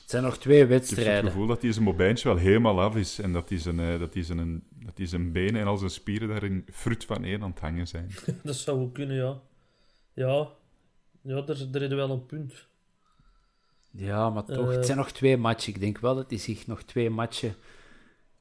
[0.00, 1.30] Het zijn nog twee ik heb het wedstrijden.
[1.30, 4.14] gevoel dat hij zijn mobijntje wel helemaal af is en dat hij zijn, eh, dat
[4.14, 7.50] hij zijn, dat hij zijn benen en al zijn spieren daarin fruit van één aan
[7.50, 8.10] het hangen zijn.
[8.42, 9.40] Dat zou wel kunnen, ja.
[10.14, 10.48] Ja,
[11.22, 12.66] ja daar, daar is wel een punt.
[13.90, 14.76] Ja, maar toch, Eh.
[14.76, 15.74] het zijn nog twee matchen.
[15.74, 17.54] Ik denk wel dat hij zich nog twee matchen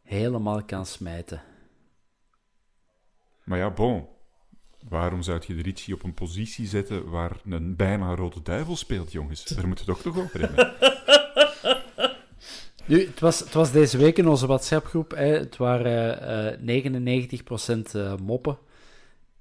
[0.04, 1.42] helemaal kan smijten.
[3.44, 4.08] Maar ja, bon.
[4.90, 9.12] Waarom zou je de Ricci op een positie zetten waar een bijna rode duivel speelt,
[9.12, 9.44] jongens?
[9.44, 10.74] Daar moeten we toch nog over hebben.
[12.86, 15.12] Nu, het was, het was deze week in onze WhatsApp-groep.
[15.12, 16.22] Hè, het waren
[16.60, 16.92] eh
[17.80, 18.58] 99% eh, moppen.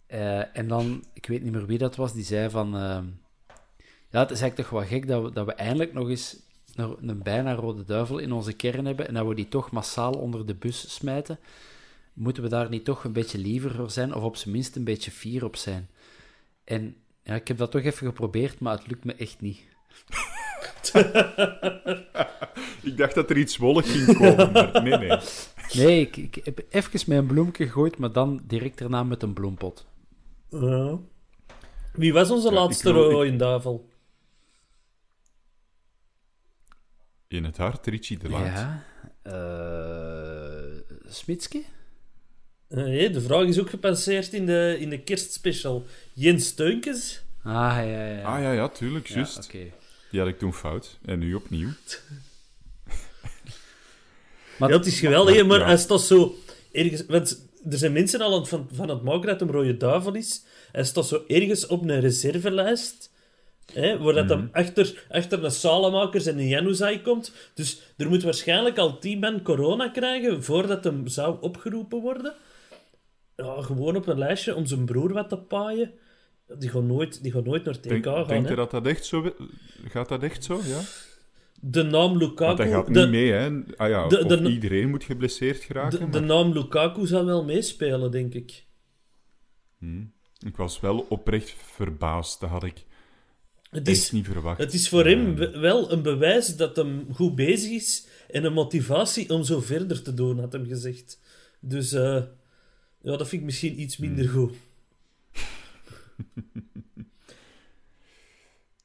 [0.07, 2.71] Eh, en dan, ik weet niet meer wie dat was, die zei van...
[4.11, 6.37] ja, het is eigenlijk toch wel gek dat we, dat we eindelijk nog eens
[6.75, 10.13] een, een bijna rode duivel in onze kern hebben en dat we die toch massaal
[10.13, 11.39] onder de bus smijten.
[12.13, 14.85] Moeten we daar niet toch een beetje liever voor zijn, of op zijn minst een
[14.85, 15.89] beetje fier op zijn?
[16.65, 19.61] En ja, ik heb dat toch even geprobeerd, maar het lukt me echt niet.
[22.83, 25.19] Ik dacht dat er iets wollig ging komen, maar nee, nee.
[25.73, 29.87] Nee, ik, ik heb even een bloemke gegooid, maar dan direct daarna met een bloempot.
[30.51, 30.99] Ja.
[31.93, 33.39] Wie was onze Ja, laatste rode in
[37.33, 38.45] In het hart, Ricci de Laat.
[38.47, 38.85] Ja.
[39.23, 41.63] eh Smitske?
[42.69, 45.87] Eh, hé, de vraag is ook gepasseerd in de, in de kerstspecial.
[46.13, 47.23] Jens Steunkes?
[47.43, 48.07] Ah, ja, ja.
[48.07, 48.23] ja.
[48.23, 49.45] Ah ja, ja, tuurlijk, Ja, juist.
[49.45, 49.59] oké.
[50.11, 50.99] Die had ik toen fout.
[51.05, 51.69] En nu opnieuw.
[54.59, 55.67] Maar, Ja, het is geweldig, hè, maar Ja.
[55.67, 56.35] hij staat zo
[56.73, 57.07] ergens...
[57.07, 60.15] Want er zijn mensen al aan het van, van het maken dat hem rode duivel
[60.15, 60.43] is.
[60.73, 63.11] Hij staat zo ergens op een reservelijst.
[63.73, 67.35] Hè, waar dat hem achter, achter een Salamakers en een Januzaj komt.
[67.55, 72.35] Dus er moet waarschijnlijk al tien man corona krijgen voordat hem zou opgeroepen worden.
[73.37, 75.93] Ja, gewoon op een lijstje om zijn broer wat te paaien.
[76.59, 78.27] Die gaat nooit, die gaat nooit naar TK Denk, gaan.
[78.27, 79.35] denk je dat dat echt zo...
[79.89, 80.81] Gaat dat echt zo, ja?
[81.61, 82.45] De naam Lukaku...
[82.45, 83.61] Want hij gaat de, niet mee, hè.
[83.77, 85.99] Ah ja, de- de- iedereen moet geblesseerd geraken.
[85.99, 88.65] de, de naam Lukaku zal wel meespelen, denk ik.
[90.47, 92.41] Ik was wel oprecht verbaasd.
[92.41, 92.85] Dat had ik
[93.73, 94.59] Het is, niet verwacht.
[94.59, 98.53] het is voor hem we- wel een bewijs dat hem goed bezig is en een
[98.53, 101.21] motivatie om zo verder te doen, had hem gezegd.
[101.61, 102.23] Dus eh,
[103.03, 104.35] ja, dat vind ik misschien iets minder Hmm.
[104.35, 104.55] goed.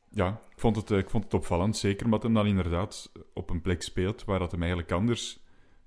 [0.10, 1.78] Ja, ik vond, het, eh, ik vond het opvallend.
[1.78, 5.40] Zeker omdat hij dan inderdaad op een plek speelt waar dat hem eigenlijk anders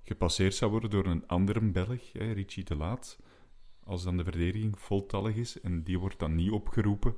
[0.03, 3.19] gepasseerd zou worden door een andere Belg, hè, Richie de Laat.
[3.85, 7.17] Als dan de verdediging voltallig is en die wordt dan niet opgeroepen,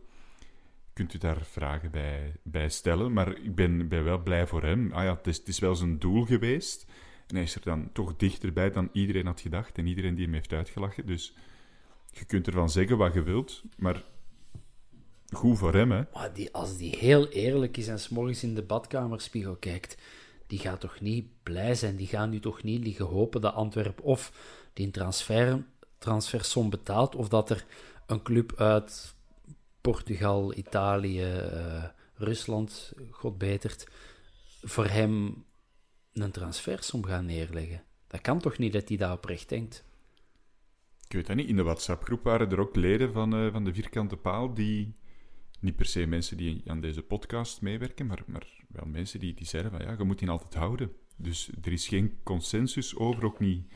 [0.92, 3.12] kunt u daar vragen bij, bij stellen.
[3.12, 4.92] Maar ik ben, ben wel blij voor hem.
[4.92, 6.86] Ah ja, het is, het is wel zijn doel geweest.
[7.26, 10.34] En hij is er dan toch dichterbij dan iedereen had gedacht en iedereen die hem
[10.34, 11.06] heeft uitgelachen.
[11.06, 11.34] Dus
[12.10, 14.04] je kunt ervan zeggen wat je wilt, maar
[15.34, 16.02] goed voor hem, hè.
[16.12, 19.96] Maar die, als die heel eerlijk is en s'morgens in de badkamerspiegel kijkt,
[20.46, 21.96] die gaat toch niet blij zijn?
[21.96, 24.32] Die gaan nu toch niet liggen hopen dat Antwerpen of
[24.72, 25.64] die transfer,
[25.98, 27.64] transfersom betaalt, of dat er
[28.06, 29.14] een club uit
[29.82, 33.88] Portugal, Italië, uh, Rusland, god betert,
[34.62, 35.44] voor hem
[36.12, 37.82] een transfersom gaan neerleggen.
[38.06, 39.84] Dat kan toch niet dat hij daar oprecht denkt?
[41.06, 41.48] Ik weet dat niet.
[41.48, 44.94] In de WhatsApp-groep waren er ook leden van, uh, van de Vierkante Paal die
[45.60, 49.46] niet per se mensen die aan deze podcast meewerken, maar, maar wel mensen die, die
[49.46, 50.92] zeiden van ja, je moet die altijd houden.
[51.16, 53.66] Dus er is geen consensus over, ook niet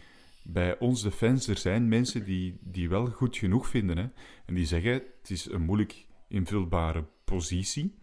[0.47, 1.49] bij ons de fans.
[1.49, 3.97] Er zijn mensen die, die wel goed genoeg vinden.
[3.97, 4.07] Hè?
[4.47, 7.95] En die zeggen, het is een moeilijk invulbare positie.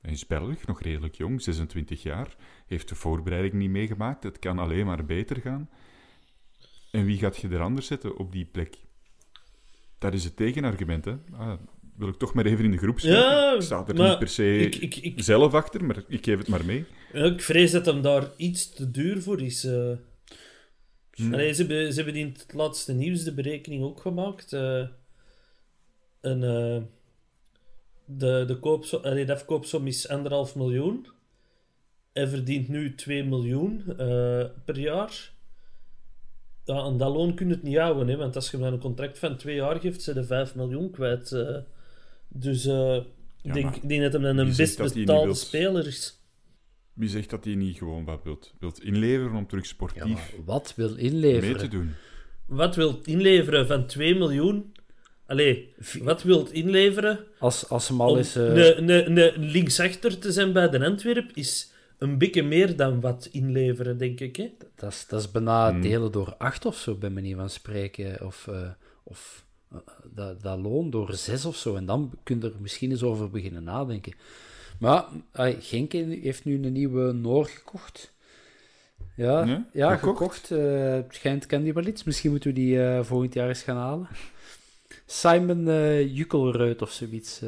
[0.00, 2.36] Hij is Belg, nog redelijk jong, 26 jaar.
[2.66, 4.22] Heeft de voorbereiding niet meegemaakt.
[4.22, 5.70] Het kan alleen maar beter gaan.
[6.90, 8.76] En wie gaat je er anders zetten op die plek?
[9.98, 11.04] Dat is het tegenargument.
[11.04, 11.16] Hè?
[11.32, 11.58] Ah,
[11.96, 13.20] wil ik toch maar even in de groep zetten.
[13.20, 16.38] Ja, ik sta er niet per se ik, ik, ik, zelf achter, maar ik geef
[16.38, 16.84] het maar mee.
[17.12, 19.64] Ja, ik vrees dat hem daar iets te duur voor is.
[19.64, 19.92] Uh.
[21.16, 21.32] Hmm.
[21.32, 24.52] Allee, ze, hebben, ze hebben in het laatste nieuws de berekening ook gemaakt.
[24.52, 24.86] Uh,
[26.20, 26.82] en, uh,
[28.04, 30.16] de, de, koopsom, allee, de afkoopsom is 1,5
[30.54, 31.06] miljoen.
[32.12, 33.84] Hij verdient nu 2 miljoen
[34.64, 35.34] per jaar.
[36.64, 38.78] Ja, en dat loon kun je het niet houden, hè, want als je hem een
[38.78, 41.36] contract van twee jaar geeft, zijn de 5 miljoen kwijt.
[42.28, 42.64] Dus
[43.42, 46.15] ik denk, denk, dat hem dan een best betaalde speler is.
[46.96, 50.72] Wie zegt dat hij niet gewoon wat wilt, wilt inleveren om terug sportief ja, wat
[50.76, 51.50] wil inleveren?
[51.50, 51.94] mee te doen?
[52.46, 54.72] Wat wil inleveren van 2 miljoen?
[55.26, 57.18] Allee, wat wil inleveren?
[57.38, 58.36] Als, als hem al is...
[58.36, 58.54] Uh...
[58.54, 64.20] De, linksachter te zijn bij de Antwerp is een beetje meer dan wat inleveren, denk
[64.20, 64.36] ik.
[64.36, 64.52] Hè?
[64.74, 65.80] Dat, is, dat is bijna hmm.
[65.80, 68.26] delen door acht of zo, bij manier van spreken.
[68.26, 68.68] Of, uh,
[69.02, 69.44] of
[70.14, 71.76] dat, dat loon door zes of zo.
[71.76, 74.12] En dan kun je er misschien eens over beginnen nadenken.
[74.78, 75.04] Maar
[75.60, 78.14] Genk heeft nu een nieuwe Noor gekocht.
[79.16, 80.50] Ja, ja, gekocht.
[80.50, 82.04] Uh, het schijnt kan die wel iets.
[82.04, 84.08] Misschien moeten we die uh, volgend jaar eens gaan halen.
[85.06, 87.40] Simon uh, Jukkelruit of zoiets.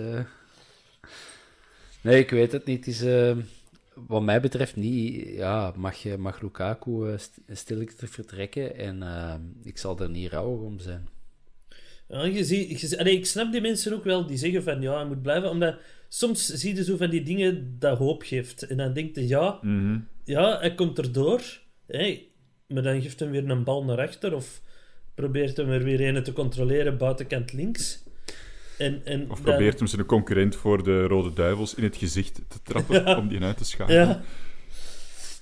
[2.01, 2.87] Nee, ik weet het niet.
[2.87, 3.35] Het is,
[3.95, 5.29] wat mij betreft niet.
[5.29, 7.17] Ja, mag, mag Lukaku
[7.53, 9.03] stilletjes vertrekken en
[9.63, 11.09] ik zal er niet rouwig om zijn.
[12.09, 14.95] Ja, je ziet, je, allee, ik snap die mensen ook wel die zeggen van ja,
[14.95, 15.51] hij moet blijven.
[15.51, 15.77] Omdat
[16.09, 18.63] soms zie je zo van die dingen dat hoop geeft.
[18.63, 19.99] En dan denkt je ja, mhm.
[20.25, 21.43] ja hij komt erdoor.
[21.87, 22.29] Hey,
[22.67, 24.35] maar dan geeft hem weer een bal naar achter.
[24.35, 24.61] Of
[25.15, 28.07] probeert hem er weer een te controleren buitenkant links.
[28.79, 32.59] En, en of probeert hem zijn concurrent voor de Rode Duivels in het gezicht te
[32.63, 34.07] trappen om die uit te schakelen.
[34.07, 34.23] Ja.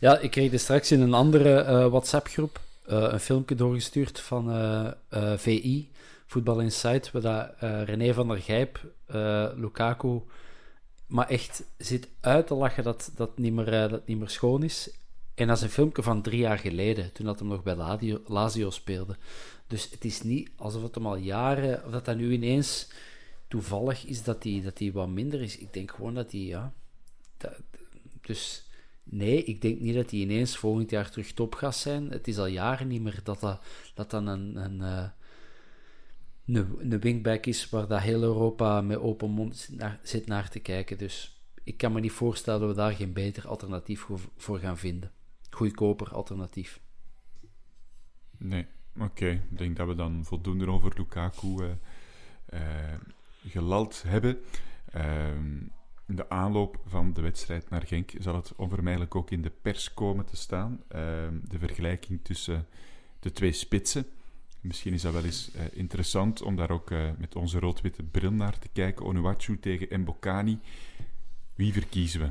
[0.00, 4.50] ja, ik kreeg er straks in een andere uh, WhatsApp-groep uh, een filmpje doorgestuurd van
[4.50, 4.90] uh,
[5.36, 5.90] VI
[6.26, 8.80] Voetbal Insight, waar dat, uh, René van der Gijp,
[9.14, 10.20] uh, Lukaku,
[11.06, 14.62] maar echt zit uit te lachen dat dat niet meer, uh, dat niet meer schoon
[14.62, 14.90] is.
[15.34, 17.76] En dat is een filmpje van drie jaar geleden, toen dat hem nog bij
[18.26, 19.16] Lazio, speelde.
[19.66, 22.88] Dus het is niet alsof het hem al jaren, of dat dat nu ineens
[23.48, 25.58] toevallig is dat hij dat wat minder is.
[25.58, 26.72] Ik denk gewoon dat hij, ja.
[28.20, 28.66] Dus
[29.02, 32.10] nee, ik denk niet dat hij ineens volgend jaar terug top gaat zijn.
[32.10, 33.60] Het is al jaren niet meer dat dat,
[33.94, 35.12] dat dan een, een,
[36.54, 40.58] een, een wingback is waar dat heel Europa met open mond naar, zit naar te
[40.58, 40.98] kijken.
[40.98, 44.06] Dus ik kan me niet voorstellen dat we daar geen beter alternatief
[44.36, 45.10] voor gaan vinden.
[45.50, 46.80] Goedkoper alternatief.
[48.38, 48.66] Nee,
[48.98, 49.28] oké.
[49.28, 52.60] Ik denk dat we dan voldoende over Lukaku uh,
[53.46, 54.38] gelald hebben.
[56.06, 59.94] In de aanloop van de wedstrijd naar Genk zal het onvermijdelijk ook in de pers
[59.94, 60.82] komen te staan.
[60.88, 62.66] Ehm, de vergelijking tussen
[63.20, 64.06] de twee spitsen.
[64.66, 68.30] Misschien is dat wel eens uh, interessant om daar ook uh, met onze rood-witte bril
[68.30, 69.06] naar te kijken.
[69.06, 70.58] Onuachu tegen Mbokani.
[71.54, 72.30] Wie verkiezen we?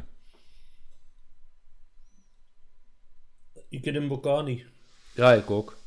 [3.69, 4.65] Ik ken Mbokani.
[5.13, 5.77] Ja, ik ook.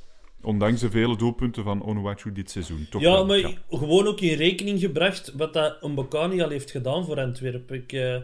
[0.40, 2.86] Ondanks de vele doelpunten van Onuachu dit seizoen.
[2.90, 3.52] Toch ja, maar ja.
[3.70, 7.76] gewoon ook in rekening gebracht wat dat Mbokani al heeft gedaan voor Antwerpen.
[7.76, 8.20] Ik, uh,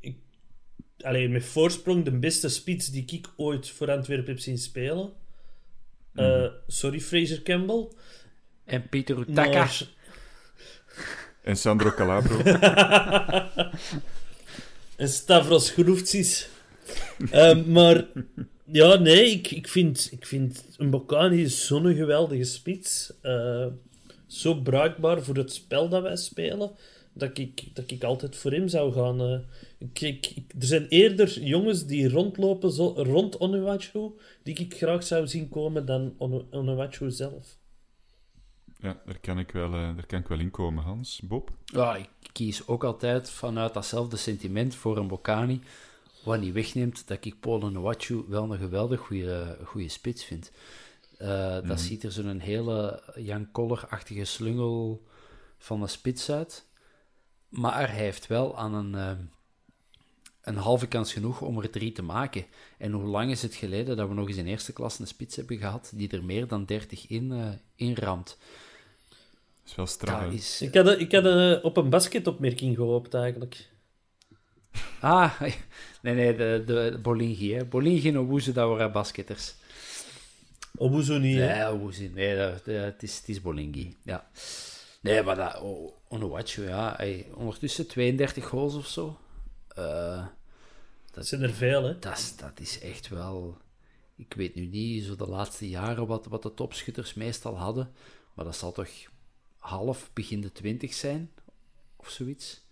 [0.00, 0.16] ik,
[1.00, 5.12] alleen met voorsprong de beste spits die ik ooit voor Antwerpen heb zien spelen.
[6.18, 7.88] Uh, sorry, Fraser Campbell.
[8.64, 9.68] En Peter Utaka.
[11.42, 12.40] En Sandro Calabro.
[14.96, 16.48] En Stavros Groeftzis.
[17.30, 18.04] Ehm, maar
[18.64, 23.12] ja, nee, ik, ik, vind, ik vind een Bocani zo'n geweldige spits.
[23.22, 23.66] Eh,
[24.26, 26.70] zo bruikbaar voor het spel dat wij spelen,
[27.18, 29.20] dat ik, dat ik altijd voor hem zou gaan.
[29.20, 29.38] eh.
[29.78, 34.10] ik, ik, ik- er zijn eerder jongens die rondlopen zo, rond Onuachu,
[34.42, 37.56] die ik graag zou zien komen dan Onu- zelf.
[38.80, 41.20] Ja, daar kan ik wel, eh, daar kan ik wel in komen, Hans.
[41.24, 41.50] Bob?
[41.64, 45.60] Ja, ik kies ook altijd vanuit datzelfde sentiment voor een Bocani.
[46.24, 49.00] Wat niet wegneemt dat ik Paul Nwachu wel een geweldig
[49.64, 50.50] goede spits vind.
[51.18, 55.02] Eh, Dat ziet er zo'n hele Jan Koller-achtige slungel
[55.58, 56.66] van een spits uit.
[57.48, 59.24] Maar hij heeft wel aan een, eh,
[60.42, 62.44] een halve kans genoeg om er drie te maken.
[62.78, 65.36] En hoe lang is het geleden dat we nog eens in eerste klas een spits
[65.36, 68.38] hebben gehad die er meer dan 30 in, eh in ramt?
[69.74, 70.28] Dat is wel hè?
[70.34, 73.68] is, Ik had, ik had eh, op een basketopmerking gehoopt, eigenlijk.
[75.00, 75.40] Ah,
[76.02, 77.64] nee, nee, de, de Bolingi, hè.
[77.64, 79.54] Bolingi en Owuzu, dat waren basketters.
[80.78, 81.72] Obuzo niet, hè?
[81.72, 84.28] Nee, nee, dat, dat- het, is, het is Bolingi, ja.
[85.00, 87.00] Nee, maar dat, oh, Onuachu, ja,
[87.34, 89.18] ondertussen 32 goals of zo.
[89.68, 90.26] Eh,
[91.10, 91.98] Dat zijn er veel, hè?
[91.98, 93.56] dat, is, dat is echt wel...
[94.16, 97.92] Ik weet nu niet, zo de laatste jaren, wat, wat de topschutters meestal hadden.
[98.34, 98.88] Maar dat zal toch
[99.58, 101.30] half, begin de 20 zijn?
[101.96, 102.66] Of zoiets.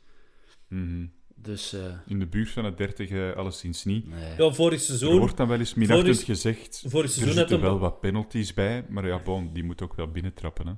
[0.69, 1.07] Mhm.
[1.35, 4.09] Dus, eh, In de buurt van het 30 eh, alleszins niet.
[4.09, 4.37] nee.
[4.37, 5.19] Ja, vorig Er seizoen...
[5.19, 6.83] wordt dan wel eens minachtend Vorig- gezegd.
[6.87, 9.95] vorig er seizoen zitten hem- wel wat penalties bij, maar ja, bon, die moet ook
[9.95, 10.67] wel binnentrappen.
[10.67, 10.73] Hè.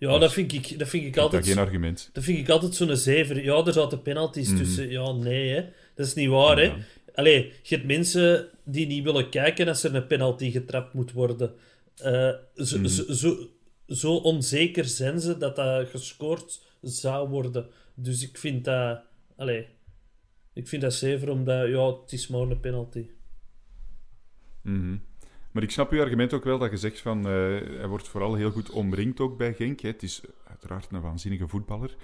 [0.00, 1.46] Ja, dat vind ik, dat vind ik Dat altijd...
[1.46, 2.10] is geen argument.
[2.12, 3.44] Dat vind ik altijd zo'n zever.
[3.44, 4.90] Ja, er zaten penalties tussen.
[4.90, 5.64] Ja, nee, hè.
[5.94, 6.72] Dat is niet waar, hè.
[7.14, 11.54] Allee, je hebt mensen die niet willen kijken als er een penalty getrapt moet worden.
[11.96, 13.48] Eh, zo, zo, zo,
[13.86, 17.66] zo onzeker zijn ze dat dat gescoord zou worden.
[17.94, 19.00] Dus ik vind dat...
[19.36, 19.66] Allee,
[20.52, 21.68] ik vind dat zever, omdat...
[21.68, 23.06] Ja, het is maar een penalty.
[24.62, 24.96] Mhm.
[25.50, 27.32] Maar ik snap uw argument ook wel dat je zegt van eh,
[27.78, 29.80] hij wordt vooral heel goed omringd ook bij Genk.
[29.80, 29.88] Hè.
[29.88, 31.96] Het is uiteraard een waanzinnige voetballer.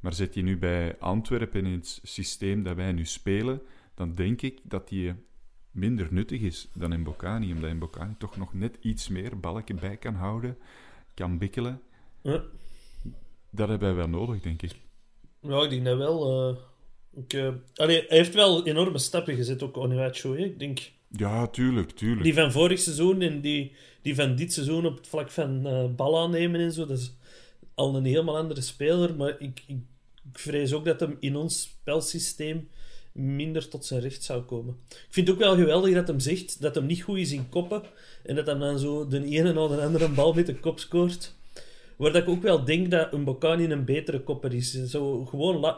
[0.00, 3.62] Maar zet je nu bij Antwerpen in het systeem dat wij nu spelen,
[3.94, 5.16] dan denk ik dat hij
[5.70, 7.52] minder nuttig is dan in Bocani.
[7.52, 10.58] Omdat in Bocani toch nog net iets meer balken bij kan houden,
[11.14, 11.80] kan bikkelen.
[12.22, 12.42] Ja.
[13.50, 14.72] Dat hebben wij wel nodig, denk ik.
[15.40, 16.48] Ja, ik denk dat wel.
[16.48, 16.56] eh,
[17.22, 20.38] ik, eh, allee, hij heeft wel enorme stappen gezet, ook Onuachu.
[20.38, 20.92] Ik denk...
[21.16, 22.22] Ja, tuurlijk, tuurlijk.
[22.22, 23.72] Die van vorig seizoen en die,
[24.02, 27.12] die van dit seizoen op het vlak van eh bal aannemen en zo, dat is
[27.74, 29.16] al een helemaal andere speler.
[29.16, 29.76] Maar ik, ik,
[30.32, 32.68] vrees ook dat hem in ons spelsysteem
[33.12, 34.76] minder tot zijn recht zou komen.
[34.88, 37.48] Ik vind het ook wel geweldig dat hem zegt dat hem niet goed is in
[37.48, 37.82] koppen
[38.22, 41.34] en dat hij dan zo de ene na de andere bal met de kop scoort.
[41.96, 44.84] Waar dat ik ook wel denk dat een Bocani een betere kopper is.
[44.84, 45.74] Zo gewoon,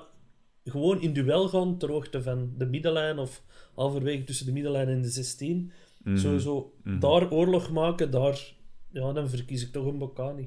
[0.71, 3.43] gewoon in duel gaan ter hoogte van de middenlijn of
[3.75, 5.73] halverwege tussen de middenlijn en de 16.
[6.15, 8.53] Sowieso daar oorlog maken, daar,
[8.93, 10.43] ja, dan verkies ik toch een Bocani.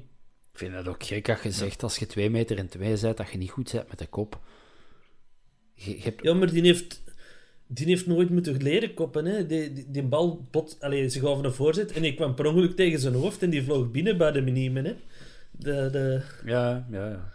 [0.52, 3.16] Ik vind het ook gek dat je zegt als je 2 meter en 2 bent,
[3.16, 4.40] dat je niet goed bent met de kop.
[5.74, 6.22] Je, je hebt...
[6.22, 7.02] Ja, maar die heeft,
[7.66, 9.24] die heeft nooit moeten leren koppen.
[9.24, 9.46] Hè.
[9.46, 12.76] Die, die, die bal bot, allee, ze gaven een voorzet en die kwam per ongeluk
[12.76, 14.84] tegen zijn hoofd en die vloog binnen bij de minimen.
[14.84, 14.94] Hè.
[15.50, 17.32] De, de, Ja, ja, ja.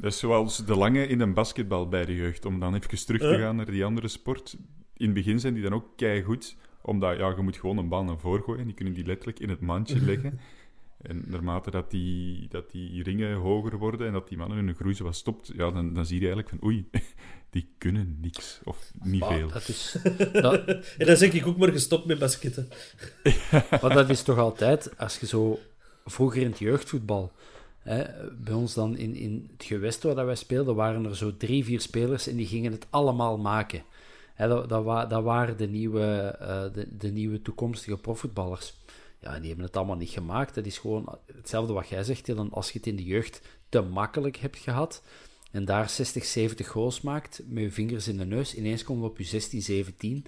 [0.00, 2.44] Dat is zoals de lange in een basketbal bij de jeugd.
[2.44, 4.56] Om dan even terug te gaan naar die andere sport.
[4.96, 6.56] In het begin zijn die dan ook keigoed.
[6.82, 8.60] Omdat ja, je moet gewoon een bal naar voren gooien.
[8.60, 10.40] En die kunnen die letterlijk in het mandje leggen.
[11.02, 14.94] En naarmate dat die, dat die ringen hoger worden en dat die mannen hun groei
[14.94, 16.88] zo wat stopt, ja, dan, dan zie je eigenlijk van oei,
[17.50, 18.60] die kunnen niks.
[18.64, 19.48] Of niet Maar veel.
[19.48, 19.96] dat is,
[20.32, 20.66] dat,
[20.98, 22.68] en dan zeg ik ook maar gestopt met basketten.
[23.70, 25.58] maar dat is toch altijd, als je zo
[26.04, 27.32] vroeger in het jeugdvoetbal,
[28.38, 31.64] bij ons dan in, in het gewest waar dat wij speelden, waren er zo drie,
[31.64, 33.82] vier spelers en die gingen het allemaal maken.
[34.34, 38.74] Hè, dat, dat, wa- dat waren de nieuwe, eh, de, de nieuwe toekomstige profvoetballers.
[39.20, 40.54] Ja, die hebben het allemaal niet gemaakt.
[40.54, 42.52] Dat is gewoon hetzelfde wat jij zegt, Dylan.
[42.52, 45.02] Als je het in de jeugd te makkelijk hebt gehad
[45.50, 49.10] en daar 60, 70 goals maakt met je vingers in de neus, ineens komt het
[49.10, 50.24] op je 16, 17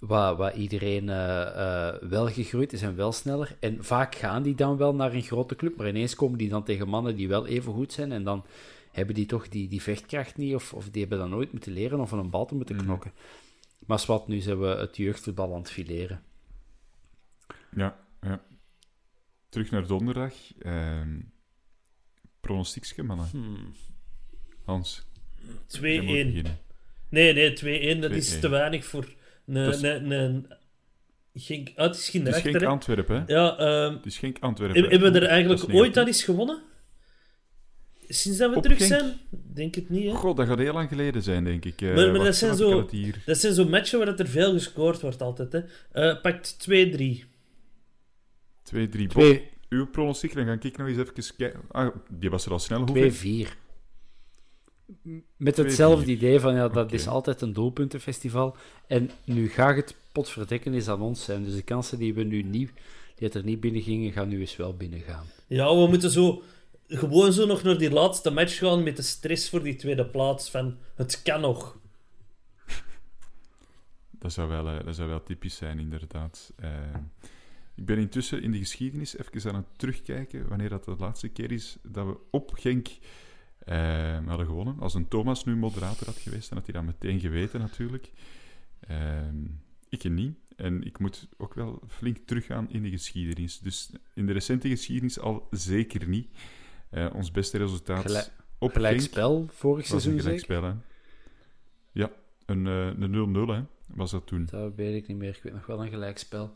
[0.00, 3.56] waar, waar iedereen eh, eh, wel gegroeid is en wel sneller.
[3.60, 6.64] En vaak gaan die dan wel naar een grote club, maar ineens komen die dan
[6.64, 8.44] tegen mannen die wel even goed zijn en dan
[8.92, 12.00] hebben die toch die, die vechtkracht niet, of, of die hebben dan nooit moeten leren
[12.00, 13.12] of van een bal te moeten knokken.
[13.86, 16.22] Maar wat nu zijn we het jeugdvoetbal aan het fileren.
[17.76, 18.42] Ja, ja.
[19.48, 20.34] Terug naar donderdag.
[20.58, 21.16] Ehm
[22.48, 23.28] pronostiekje, mannen.
[23.30, 23.72] Hmm.
[24.64, 25.06] Hans,
[25.66, 25.80] 2-1.
[25.80, 26.58] jij moet beginnen.
[27.08, 28.40] Nee, nee, 2-1, dat is 2-1.
[28.40, 29.14] te weinig voor
[29.56, 30.10] een...
[30.10, 30.46] Een,
[31.34, 32.74] Genk- ah, het is geen Het is rechter, geen hè.
[32.74, 33.34] Antwerpen, hè?
[33.34, 34.80] Ja, ehm, Het is geen Antwerpen.
[34.82, 36.62] heb- hebben we er eigenlijk ooit al eens gewonnen?
[38.08, 38.88] Sinds dat we Op terug Genk.
[39.00, 39.18] zijn?
[39.30, 40.10] Denk het niet, hè?
[40.14, 41.80] God, dat gaat heel lang geleden zijn, denk ik.
[41.80, 42.88] Eh, Maar- maar dat zijn zo-.
[43.26, 45.60] Dat zijn zo'n matchen waar dat er veel gescoord wordt altijd, hè.
[45.92, 47.24] Eh, pakt 2-3.
[48.62, 49.06] 2-3.
[49.06, 51.60] Bob, Twee- uw pronostiek, dan ga ik nog eens even kijken.
[51.68, 52.78] Ah, die was er al snel.
[52.78, 53.10] Hoeveel?
[53.10, 53.56] 2-4.
[55.36, 56.08] Met hetzelfde 2-4.
[56.08, 58.56] idee van, ja, dat is altijd een doelpuntenfestival.
[58.86, 61.44] En nu gaat het potverdekken is aan ons zijn.
[61.44, 62.72] Dus de kansen die we nu niet,
[63.14, 65.26] die het er niet binnen gingen, gaan nu eens wel binnen gaan.
[65.46, 66.42] Ja, we moeten zo
[66.88, 70.50] gewoon zo nog naar die laatste match gaan met de stress voor die tweede plaats.
[70.50, 71.78] Van, het kan nog.
[74.10, 76.52] Dat zou wel, eh, dat zou wel typisch zijn, inderdaad.
[76.56, 76.70] Eh,
[77.74, 81.52] ik ben intussen in de geschiedenis even aan het terugkijken wanneer dat de laatste keer
[81.52, 82.88] is dat we op Genk
[83.58, 84.78] eh, hadden gewonnen.
[84.80, 88.10] Als een Thomas nu moderator had geweest, dan had hij dat meteen geweten natuurlijk.
[88.80, 88.96] Eh,
[89.88, 90.38] ik niet.
[90.56, 93.58] En ik moet ook wel flink teruggaan in de geschiedenis.
[93.58, 96.28] Dus in de recente geschiedenis al zeker niet.
[96.90, 100.24] Eh, ons beste resultaat Gelijk- op Gelijk Genk spel vorig een seizoen zeker?
[100.24, 100.72] gelijkspel, hè.
[101.92, 102.10] Ja,
[102.46, 104.46] een eh, een 0-0, hè, was dat toen.
[104.50, 105.36] Dat weet ik niet meer.
[105.36, 106.52] Ik weet nog wel een gelijkspel.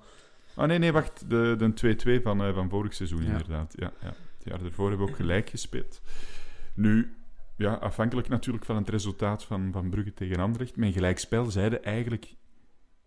[0.54, 1.30] Ah, nee, nee, wacht.
[1.30, 1.74] De, de
[2.18, 3.30] 2-2 van, eh, van vorig seizoen, Ja.
[3.30, 3.74] inderdaad.
[3.78, 4.06] Ja, ja.
[4.38, 6.00] Het jaar ervoor hebben we ook gelijk gespeeld.
[6.74, 7.14] Nu,
[7.56, 10.76] ja, afhankelijk natuurlijk van het resultaat van, van Brugge tegen Anderlecht.
[10.76, 12.34] Mijn gelijkspel zeiden eigenlijk...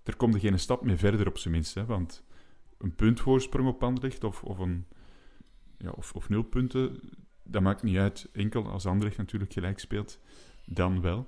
[0.04, 1.76] Er komt er geen stap meer verder, op zijn minst.
[1.76, 2.24] Hè, want
[2.78, 4.86] een puntvoorsprong op Anderlecht of, of, een,
[5.78, 7.00] ja, of, of nul punten,
[7.44, 8.30] dat maakt niet uit.
[8.34, 10.20] Enkel als Anderlecht natuurlijk gelijk speelt,
[10.66, 11.28] dan wel.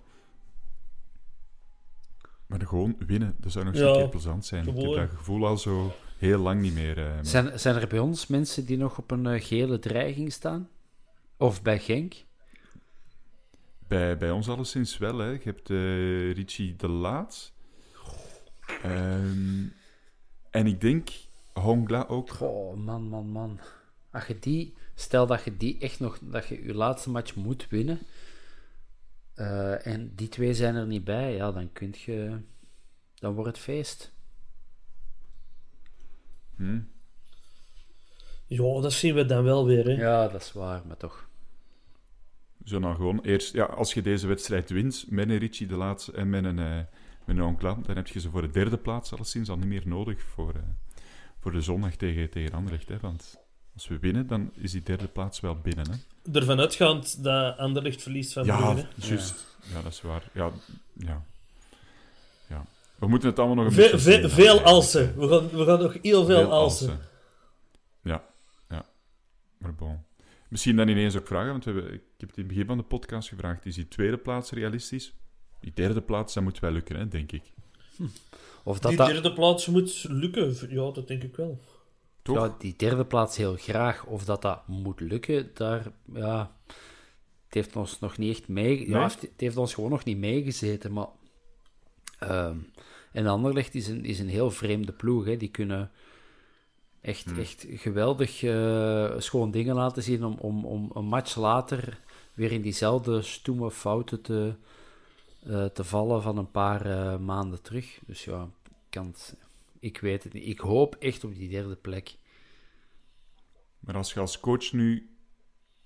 [2.47, 4.67] Maar gewoon winnen, dat zou nog eens Ja, een keer plezant zijn.
[4.67, 6.97] Ik heb dat gevoel al zo heel lang niet meer.
[6.97, 10.69] eh, Zijn, zijn er bij ons mensen die nog op een eh, gele dreiging staan?
[11.37, 12.13] Of bij Genk?
[13.87, 15.17] Bij, bij ons alleszins wel.
[15.17, 15.29] Hè.
[15.29, 17.51] Je hebt eh, Richie de Laat.
[18.83, 19.65] Ehm,
[20.49, 21.09] en ik denk
[21.53, 22.41] Hongla ook.
[22.41, 23.59] Oh, man, man, man.
[24.11, 27.67] Als je die, stel dat je die echt nog, dat je je laatste match moet
[27.69, 27.99] winnen,
[29.33, 32.37] eh, en die twee zijn er niet bij, ja, dan kun je,
[33.15, 34.11] dan wordt het feest.
[36.55, 36.79] Hm.
[38.45, 39.91] Ja, dat zien we dan wel weer, hè.
[39.91, 41.29] Ja, dat is waar, maar toch.
[42.67, 46.07] Zo nou gewoon eerst, ja, als je deze wedstrijd wint met een Richie de Laat
[46.07, 46.77] en met een, eh
[47.25, 49.81] met een Hongla, dan heb je ze voor de derde plaats alleszins al niet meer
[49.87, 50.61] nodig voor, eh,
[51.39, 52.89] voor de zondag tegen, tegen Anderlecht.
[52.89, 52.97] Hè.
[53.01, 53.35] Want
[53.73, 55.85] als we winnen, dan is die derde plaats wel binnen.
[55.91, 55.97] Hè.
[56.39, 58.87] Ervan uitgaand dat Anderlecht verliest van Ja, Brugge.
[58.95, 59.45] juist.
[59.73, 59.81] Ja.
[59.81, 60.23] dat is waar.
[60.33, 60.51] Ja,
[60.93, 61.23] ja.
[62.47, 62.65] ja.
[62.95, 63.99] We moeten het allemaal nog een Ve- beetje...
[63.99, 65.19] ve- veel alsen.
[65.19, 66.99] We gaan, we gaan nog heel veel, Veel alsen.
[68.03, 68.23] Ja,
[68.69, 68.85] ja.
[69.57, 70.05] Maar bon.
[70.47, 72.77] Misschien dan ineens ook vragen, want we hebben, ik heb het in het begin van
[72.77, 75.13] de podcast gevraagd, is die tweede plaats realistisch?
[75.59, 77.43] Die derde plaats, dat moet wel lukken, hè, denk ik.
[78.63, 80.55] Of dat Die dat, derde plaats moet lukken.
[80.69, 81.59] Ja, dat denk ik wel.
[82.21, 82.35] Toch?
[82.35, 86.55] ja, die derde plaats heel graag, of dat dat moet lukken, daar, ja,
[87.45, 89.03] het heeft ons nog niet echt mee, ja, Nee?
[89.03, 91.07] het het heeft ons gewoon nog niet meegezeten, maar,
[92.19, 92.57] ehm
[93.11, 95.37] en Anderlecht is een, is een heel vreemde ploeg, hè.
[95.37, 95.91] die kunnen
[97.07, 97.39] echt, Hmm.
[97.39, 101.99] echt geweldig eh, schoon dingen laten zien om, om, om een match later
[102.33, 104.55] weer in diezelfde stoeme fouten te,
[105.45, 107.99] eh, te vallen van een paar eh, maanden terug.
[108.05, 109.35] Dus ja, ik kan het-
[109.79, 110.45] ik weet het niet.
[110.47, 112.15] Ik hoop echt op die derde plek.
[113.79, 115.09] Maar als je als coach nu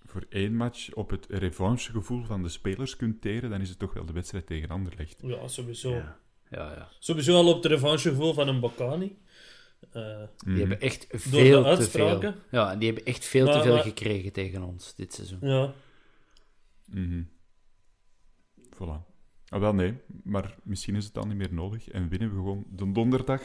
[0.06, 3.94] voor één match op het revanchegevoel van de spelers kunt teren, dan is het toch
[3.94, 5.20] wel de wedstrijd tegen Anderlecht.
[5.22, 5.92] Ja, sowieso.
[5.92, 6.20] Ja,
[6.50, 6.74] ja.
[6.74, 6.90] ja.
[7.00, 9.18] Sowieso al op de revanchegevoel van een Bocani.
[9.92, 12.34] Eh, Die hebben echt de veel te uitspraken.
[12.34, 12.60] veel.
[12.60, 15.40] Ja, en die hebben echt veel te veel maar- gekregen tegen ons dit seizoen.
[15.42, 15.74] ja.
[16.86, 17.22] Mhm.
[18.76, 19.10] Voilà.
[19.48, 19.94] Ah, wel, nee.
[20.24, 21.90] Maar misschien is het dan niet meer nodig.
[21.90, 23.42] En winnen we gewoon de donderdag.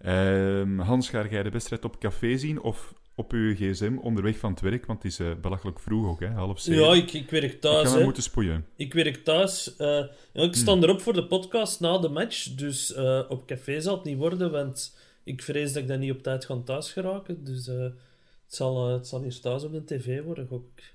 [0.00, 4.50] Ehm, Hans, ga jij de wedstrijd op café zien of op uw gsm onderweg van
[4.50, 4.86] het werk?
[4.86, 6.28] Want het is eh, belachelijk vroeg ook, hè?
[6.30, 6.82] half zeven.
[6.84, 7.82] ja, ik, ik werk Ik thuis.
[7.84, 8.04] ga maar hè.
[8.04, 8.66] moeten spoeien.
[8.76, 9.76] Ik werk thuis.
[9.76, 9.86] eh,
[10.32, 12.54] ja, ik sta erop voor de podcast na de match.
[12.54, 16.12] Dus eh, op café zal het niet worden, want ik vrees dat ik dan niet
[16.12, 17.44] op tijd ga thuis geraken.
[17.44, 17.94] Dus eh, het,
[18.54, 20.94] zal, eh, het zal hier thuis op de tv worden, gok ik.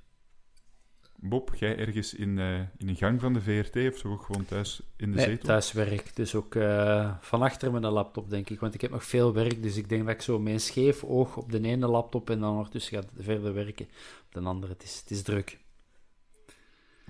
[1.17, 4.81] Bob, jij ergens in, eh, in een gang van de VRT of zo gewoon thuis
[4.97, 5.45] in de Nee, zetel?
[5.45, 6.15] thuiswerk.
[6.15, 8.59] Dus ook eh, van achter met een laptop, denk ik.
[8.59, 11.03] Want ik heb nog veel werk, dus ik denk dat ik zo met een scheef
[11.03, 13.85] oog op de ene laptop en dan ondertussen ga verder werken
[14.25, 14.73] op de andere.
[14.73, 15.59] Het is, het is druk.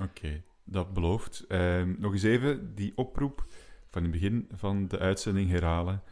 [0.01, 1.45] Oké, dat belooft.
[1.47, 3.45] Ehm, nog eens even die oproep
[3.89, 6.03] van het begin van de uitzending herhalen.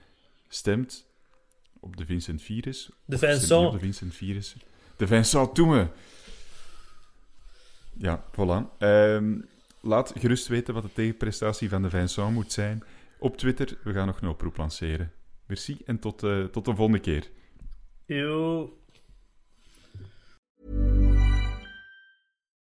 [0.54, 1.08] Stemt
[1.80, 2.89] op de Vincent Virus.
[3.06, 3.72] De Vincent.
[3.72, 4.56] de Vincent Virus.
[4.97, 5.89] De Vincent Toeme.
[7.97, 8.78] Ja, voilà.
[8.78, 9.39] Ehm,
[9.82, 12.84] laat gerust weten wat de tegenprestatie van de Vincent moet zijn.
[13.20, 15.12] Op Twitter, we gaan nog een oproep lanceren.
[15.45, 17.30] Merci en tot, eh, tot de volgende keer.
[18.06, 18.78] Yo.